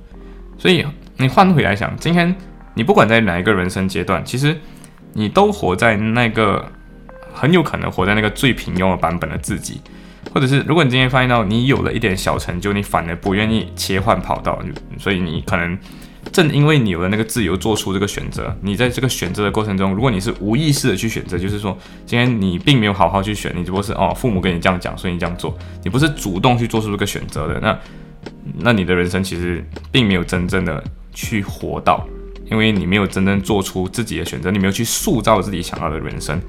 [0.57, 0.83] 所以。
[1.21, 2.35] 你换回来想，今天
[2.73, 4.57] 你不管在哪一个人生阶段，其实
[5.13, 6.65] 你都活在那个
[7.31, 9.79] 很有可能活在那个最平庸的版本的自己，
[10.33, 14.59] 或者是如果你今天发现到你有了一点小成就，你反而不愿意切换跑道，
[14.97, 15.77] 所以你可能
[16.31, 27.77] 正因为你有了那个自由做出这个选择，你在这个选择的过程中，如果你是无意识的去选择，就是说今天你并没有好好去选，你只不过是哦父母跟你这样讲，所以你这样做，你不是主动去做出这个选择的，那
[28.59, 30.83] 那你的人生其实并没有真正的。
[31.13, 32.07] 去活到，
[32.49, 36.39] 因为你没有真正做出自己的选择，你没有去塑造自己想要的人生。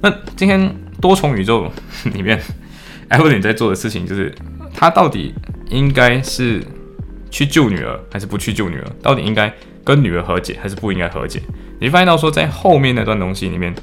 [0.00, 1.70] 那今天多重宇宙
[2.12, 2.40] 里面，
[3.10, 4.34] Evelyn 在做的事情就是，
[4.74, 5.34] 他到底
[5.70, 6.62] 应该是
[7.30, 8.86] 去救女儿，还是不去救女儿？
[9.02, 9.52] 到底应该
[9.84, 11.40] 跟女儿和解，还是不应该和解？
[11.80, 13.74] 你发现到说，在后面那段东西里面，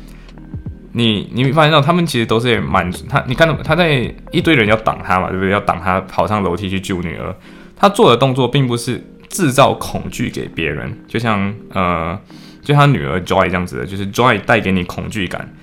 [0.94, 3.24] 你你发现到他们其实都是满足他。
[3.28, 5.52] 你看到他在一堆人要挡他嘛，对不对？
[5.52, 7.36] 要挡他跑上楼梯去救女儿，
[7.76, 9.04] 他做的动作并不是。
[9.30, 12.20] 制造恐惧给别人，就像呃，
[12.62, 15.54] 就他女儿 Joy 这样子的，就是 Joy 带给你恐惧感。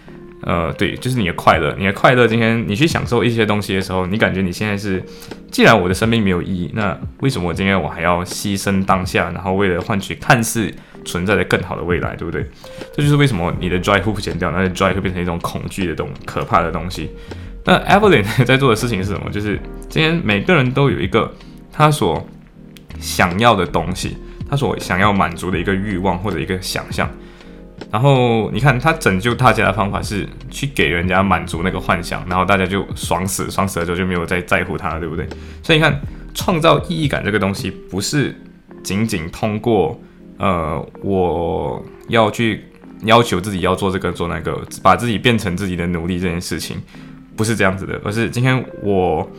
[0.43, 2.29] 呃，对，就是你的快乐，你的快乐。
[2.29, 5.03] 今天你去享受一些东西的时候，你感觉你现在是，
[5.51, 10.73] 既然我的生命没有意义，那为什么我今天我还要牺牲当下，然后为了换取看似
[11.05, 12.49] 存在的更好的未来，对不对？
[12.95, 17.11] 这就是为什么你的 joy 会不减掉，那 joy 会变成一种恐惧的东可怕的东西。
[17.65, 19.29] 那 Evelyn 在做的事情是什么？
[19.31, 19.59] 就是
[19.89, 21.35] 今天每个人都有一个
[21.73, 22.25] 他所
[23.01, 24.17] 想要的东西，
[24.49, 27.09] 他所想要满足的一个欲望或者一个想象。
[27.93, 35.29] 然后你看他拯救大家的方法是去给人家满足那个幻想，然后大家就爽死，爽死了之后就没有再在乎他了，对不对？
[35.63, 36.01] 所以你看，
[36.35, 38.35] 创造意义感这个东西不是
[38.83, 40.01] 仅仅通过
[40.39, 42.65] 呃我要去
[43.03, 46.79] 要求自己要做这个做那个，把自己变成自己的奴隶这件事情，
[47.37, 49.31] 不是这样子的，而是今天我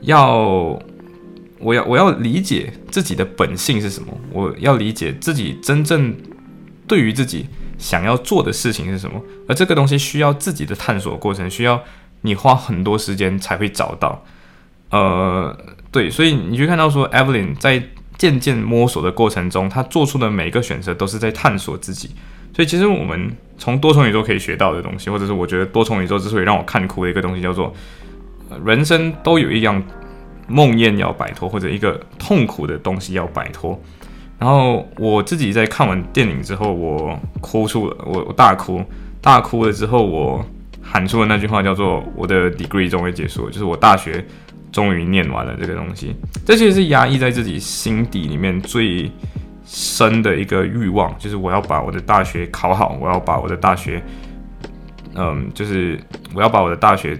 [0.00, 0.78] 要
[1.62, 6.14] 我要我要理解自己的本性是什么，我要理解自己真正
[6.86, 7.46] 对于自己。
[7.78, 9.20] 想要做的事情是什么？
[9.48, 11.82] 而这个东西需要自己的探索过程，需要
[12.20, 14.24] 你花很多时间才会找到。
[14.90, 15.56] 呃，
[15.90, 17.82] 对，所以你去看到说，Evelyn 在
[18.16, 22.10] 渐渐摸索的过程中，他做出的每一个选择都是在探索自己。
[22.54, 27.74] 所以其实我们从多重宇宙可以学到的东西，或者是我觉得多重宇宙之所以让我看哭的一个东西，叫做
[28.64, 29.82] 人生都有一样
[30.48, 33.80] 梦魇要摆脱，或者一个痛苦的东西要摆脱。
[34.38, 38.82] 然后我自己在看完电影之后，我哭出了，我我大哭，
[39.20, 40.44] 大哭了之后，我
[40.82, 44.24] 喊出了那句话，叫做“我的 degree 终于结束了”，就是我大学
[44.72, 46.16] 终于念完了这个东西。
[46.44, 49.08] 这其实是压抑在自己心底里面最
[49.64, 54.02] 深的一个欲望，就是我要把我的大学考好，我要把我的大学，
[55.14, 56.00] 嗯，就是
[56.34, 57.16] 我要把我的大学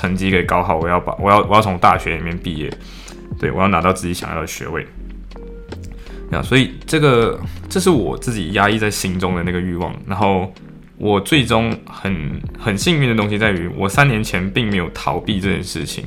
[0.00, 2.72] 成绩给搞好，我要把我要我要从大学里面毕业，
[3.38, 4.86] 对我要拿到自己想要的学位。
[6.32, 7.38] 啊，所以这个
[7.68, 9.94] 这是我自己压抑在心中的那个欲望。
[10.06, 10.50] 然后
[10.96, 16.04] 我最终很很幸运的东西在于，我三年前并没有逃避这件事情，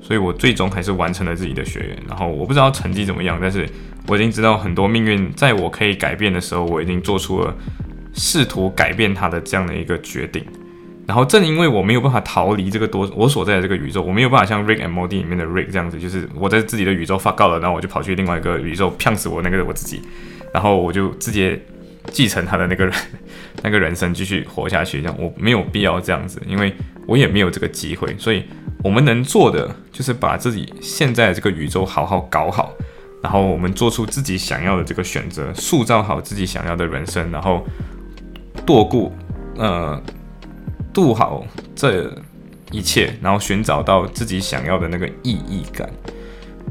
[0.00, 1.98] 所以我最终还是完成了自己的学员。
[2.08, 3.68] 然后我不知道成绩怎么样，但是
[4.06, 7.54] 我已经知道很多命运在我可以改变的时候，我已经做出了
[8.14, 10.42] 试图改变它的这样的一个决定。
[11.06, 20.02] 然后正因为我没有办法逃离这个多我所在的这个宇宙，我没有办法像 Rick and Morty 里面的 Rick 这样子，就是我在自己的宇宙发告了，然后我就跑去另外一个宇宙骗死我那个我自己，
[20.52, 21.60] 然后我就直接
[22.10, 22.94] 继承他的那个人
[23.62, 26.74] 那个人生继续活下去，这样我没有必要这样子，因为
[27.06, 28.42] 我也没有这个机会，所以
[28.82, 32.72] 我们能做的就是把自己现在的这个宇宙好好搞好，
[33.22, 37.64] 然后我们做出自己想要的这个选择，塑造好自己想要的人生，然后
[38.66, 39.12] 度过
[39.56, 40.02] 呃。
[40.96, 42.10] 度好这
[42.70, 45.86] 一切，然后寻找到自己想要的那个意义感。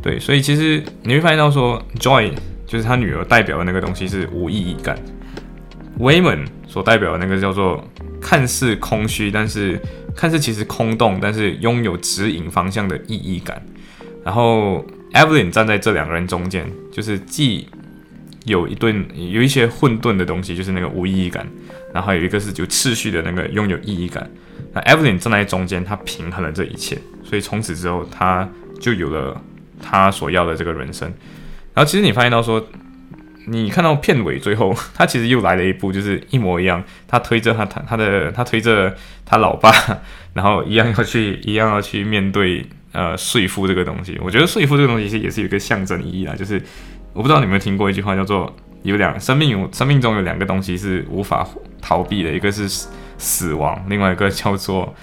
[0.02, 2.32] 对，所以其实你会发现到说，Joy
[2.66, 4.98] 就是他女儿代表的那个东西是无意义感
[6.00, 7.88] ，Wayman 所代表的那个叫做
[8.20, 9.80] 看似空虚，但是
[10.16, 13.64] 看似其实空洞，但是拥有指引方向的意义感。
[14.24, 17.70] 然后 Evelyn 站在这两个人中间，就是既
[18.46, 21.48] 有一顿有一些混沌的东西，就是那个无意义感。
[21.96, 24.30] 然后还有一个是有次序的那个拥有意义感，
[24.74, 28.46] 那 Evelyn 站在中间，他平衡了这一切，所以从此之后他
[28.82, 29.42] 就有了
[29.82, 31.08] 他所要的这个人生。
[31.74, 32.62] 然后其实你发现到说，
[33.48, 38.94] 你看到片尾最后，他其实又来了一步，就是一模一样，他推着他他他的他推着
[39.26, 39.72] 他老爸，
[40.34, 44.20] 然后一样要去一样要去面对呃税负这个东西。
[44.22, 46.62] 我觉得税负这个东西其实也是有一个象征意义啦，就是
[47.14, 48.54] 我不知道你有没有听过一句话叫做。
[48.86, 51.48] 有两生命有生命中有两个东西是无法
[51.82, 52.70] 逃避的，一个是
[53.18, 54.94] 死亡，另外一个叫做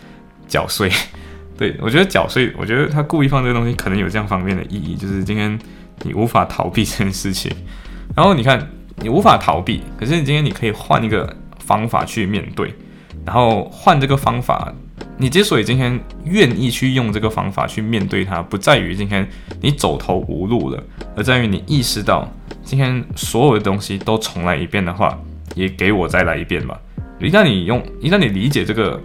[0.46, 0.90] 缴税。
[1.58, 5.58] 对我觉得缴税，我觉得他故意放这个东西，可能有这样方面的意义，就是今天
[6.02, 7.54] 你无法逃避这件事情。
[8.16, 12.74] 然后你看，你无法逃避，可是你今天你可以换一个方法去面对，
[13.24, 14.72] 然后换这个方法，
[15.18, 19.28] 你之所以今天愿意去用这个方法去面对它，不在于今天
[19.60, 20.82] 你走投无路了，
[21.16, 22.28] 而在于你意识到。
[22.64, 25.18] 今天所有的东西都重来一遍的话，
[25.56, 26.80] 也给我再来一遍吧。
[27.20, 29.00] 一旦你用，一旦你理解这个，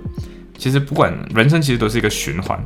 [0.58, 2.58] 其实不管人生其实都是一个循环。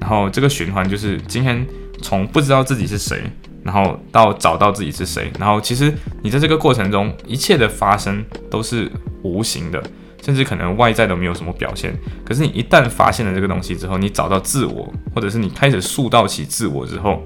[0.00, 1.66] 然后这个循环就是今天
[2.00, 3.20] 从不知道自己是谁，
[3.64, 5.30] 然后到找到自己是谁。
[5.38, 8.90] 然后其实你在这个过程中，一切的发生都是
[9.22, 9.82] 无形的，
[10.26, 11.96] 甚至可能外在都没有什么表现。
[12.22, 17.24] 可是你一旦发现了这个东西之后，你找到自我，或者是你开始塑造起自我之后，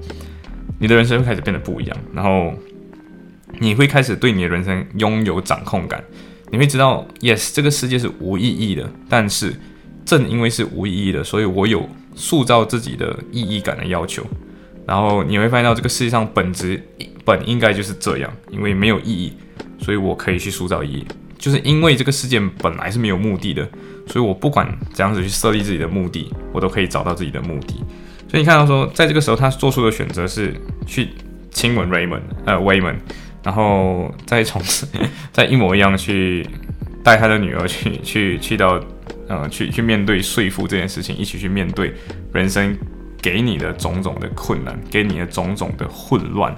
[0.79, 1.97] 你的人生会开始变得不一样。
[2.13, 2.53] 然后。
[3.59, 6.01] 你会开始对你的人生拥有掌控感，
[6.51, 9.53] 你会知道，yes，这个世界是无意义的，但是
[10.05, 14.25] 正因为是无意义的，所以我有塑造自己的意义感的要求。
[14.87, 19.33] 然后你会发现到这个世界上本质本本应该就是这样，因为没有意义，
[19.79, 21.05] 所以我可以去塑造意义。
[21.41, 23.67] 就是因为这个事件本来是没有目的的，
[24.05, 27.73] 所以我不管怎样子去设立自己的目的，我都可以找到自己的目的。
[28.29, 30.53] 所以你看到说，在这个时候他做出的选择是
[30.85, 31.09] 去
[31.49, 32.97] 亲吻 Raymond，呃，Raymond，
[33.43, 34.87] 然后再从此
[35.33, 36.47] 再一模一样去
[37.03, 38.79] 带他的女儿去去去到
[39.27, 41.91] 呃去去面对说服这件事情，一起去面对
[42.31, 42.77] 人生
[43.19, 46.55] 给你的种种的困难，给你的种种的混乱，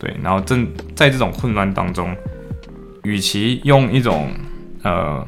[0.00, 2.12] 对，然后正在这种混乱当中。
[3.02, 4.30] 与其用一种
[4.82, 5.26] 呃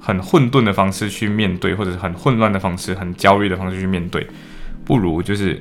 [0.00, 4.26] 很混沌的方式去面对，或者是很混乱的方式、很焦虑的方式去面对，
[4.84, 5.60] 不如就是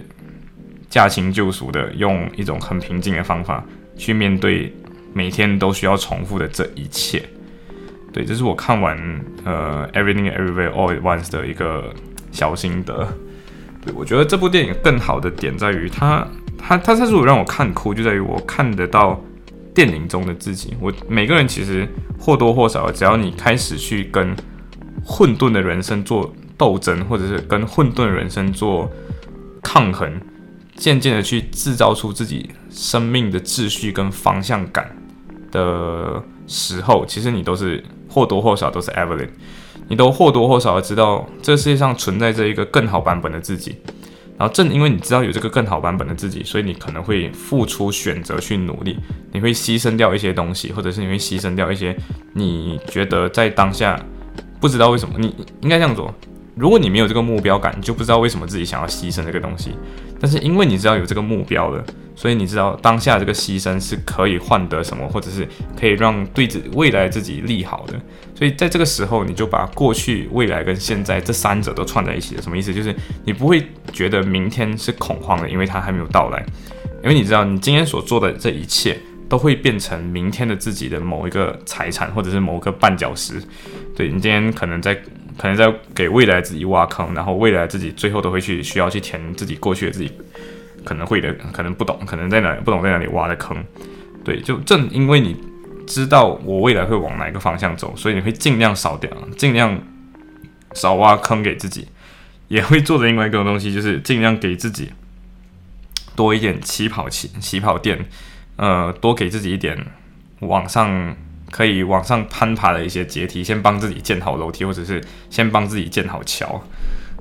[0.90, 3.64] 驾轻就熟的用一种很平静的方法
[3.96, 4.74] 去面对
[5.14, 7.24] 每天都需要重复的这一切。
[8.12, 8.98] 对，这是我看完
[9.46, 11.94] 呃《Everything Everywhere All at Once》的一个
[12.32, 13.08] 小心得。
[13.86, 16.28] 对我觉得这部电影更好的点在于，它
[16.58, 19.22] 它它它是让我看哭，就在于我看得到。
[19.74, 21.88] 电影中的自己，我每个人其实
[22.20, 24.36] 或多或少，只要你开始去跟
[25.04, 28.90] 混沌的人生做斗争，或者是跟混沌的人生做
[29.62, 30.20] 抗衡，
[30.76, 34.96] 渐渐的去制造出自己生命的秩序跟方向感
[35.52, 39.30] 的时候，其实你都是或多或少都是 Evelyn，
[39.88, 43.78] 你都或多或少的知道这世界上存在着一个更好版本的自己。
[44.44, 49.00] 然后正因为你知道有这个更好版本的自己，所以你可能会付出选择去努力，
[49.32, 51.96] 你会牺牲掉一些东西，或者是你会牺牲掉一些
[52.34, 53.98] 你觉得在当下
[54.60, 56.14] 不知道为什么，你应该这样做。
[56.56, 59.72] 如果你没有这个目标感，你就不知道为什么自己想要牺牲这个东西。
[60.20, 61.84] 但是因为你知道有这个目标了，
[62.16, 65.48] 所以你知道当下这个牺牲是可以换得什么，或者是
[65.78, 68.00] 可以让对自未来自己利好的。
[68.36, 72.42] 所以在这个时候，你就把过去、未来跟现在这三者都串在一起了。
[72.42, 72.74] 什么意思？
[72.74, 72.96] 就是
[73.26, 76.46] 你不会觉得明天是恐慌的，因为它还没有到来。
[77.04, 78.98] 因为你知道，你今天所做的这一切
[79.28, 83.42] 都会变成明天的自己的某一个财产，或者是某个绊脚石。
[83.96, 84.98] 对你今天可能在。
[85.38, 90.12] 可能在给未来自己挖坑，然后未来自己最后都会去需要去填自己过去的自己
[90.84, 93.58] 可能会的，可能不懂，可能在哪不懂在哪里挖的坑。
[94.24, 95.36] 对，就正因为你
[95.88, 99.78] 知道我未来会往哪个方向走，所以你会尽量少掉，尽量
[100.74, 101.88] 少挖坑给自己，
[102.48, 104.92] 也会做的另外一个东西，就是尽量给自己
[106.16, 108.06] 多一点起跑起、起跑垫，
[108.56, 109.78] 呃，多给自己一点
[110.40, 111.16] 往上。
[111.54, 115.00] 可以往上攀爬的一些阶梯，先帮自己建好楼梯，或者是
[115.30, 116.60] 先帮自己建好桥。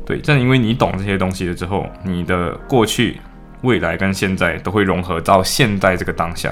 [0.06, 3.20] 对，正因为你懂这些东西了之后，你的过去、
[3.60, 6.48] 未来跟现在都会融合到现在这个当下，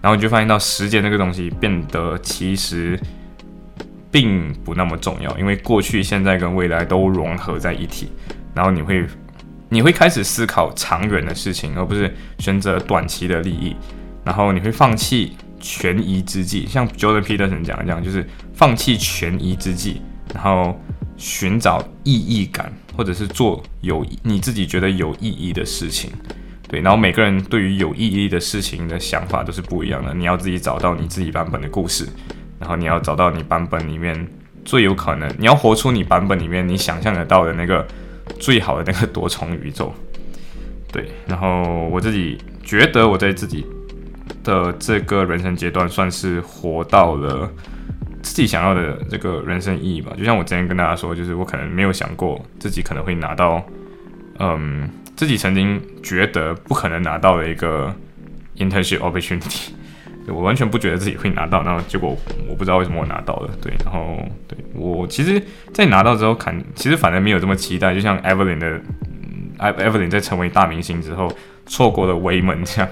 [0.00, 2.98] 然后你就发现到时间这个东西变得其实
[4.10, 8.10] 并不那么重要，因为过去、现在跟未来都融合在一起，
[8.54, 9.04] 然后你会
[9.68, 13.76] 你会开始思考长远的事情，而不是选择短期的利益，
[14.24, 15.36] 然后你会放弃。
[15.60, 20.00] 权宜之计，像 Jordan Peterson 讲的这样，就是放弃权宜之计，
[20.34, 20.78] 然后
[21.16, 26.10] 寻找意义感，或者是做有你自己觉得有意义的事情。
[26.68, 30.12] 对，然后每个人对于有意义的事情的想法都是不一样的。
[30.14, 32.06] 你要自己找到你自己版本的故事，
[32.60, 34.28] 然后你要找到你版本里面
[34.64, 37.86] 最有可能，你要活出你版本里面你想象得到的那个
[38.38, 39.92] 最好的那个多重宇宙。
[40.92, 43.66] 对，然后我自己觉得我在自己。
[44.48, 47.48] 的这个人生阶段，算是活到了
[48.22, 50.12] 自己想要的这个人生意义吧。
[50.16, 53.62] 就像我之前跟大家说，就是我可能没有想过自己可能会拿到，
[54.38, 57.94] 嗯，自己曾经觉得不可能拿到的一个
[58.56, 59.68] internship opportunity，
[60.26, 62.16] 我完全不觉得自己会拿到，然后结果
[62.48, 64.16] 我不知道为什么我拿到了，对，然后
[64.48, 65.42] 对我其实，
[65.72, 68.80] 在拿到之后看，其实反而没有这么期待，就像 Evelyn 的
[69.58, 71.30] ，Evelyn 在成为大明星之后，
[71.66, 72.90] 错过了维门这样。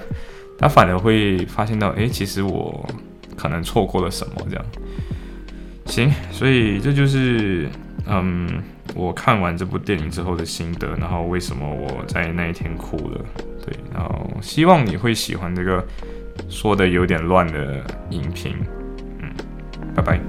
[0.57, 2.87] 他反而会发现到，哎，其实我
[3.35, 4.65] 可能错过了什么这样。
[5.85, 7.69] 行，所以这就是，
[8.07, 8.61] 嗯，
[8.93, 13.25] 我看完这部电影之后的心得，然后为什么我在那一天哭了，
[13.65, 15.85] 对，然后希望你会喜欢这个
[16.49, 18.53] 说的有点乱的影评，
[19.21, 19.31] 嗯，
[19.95, 20.19] 拜拜。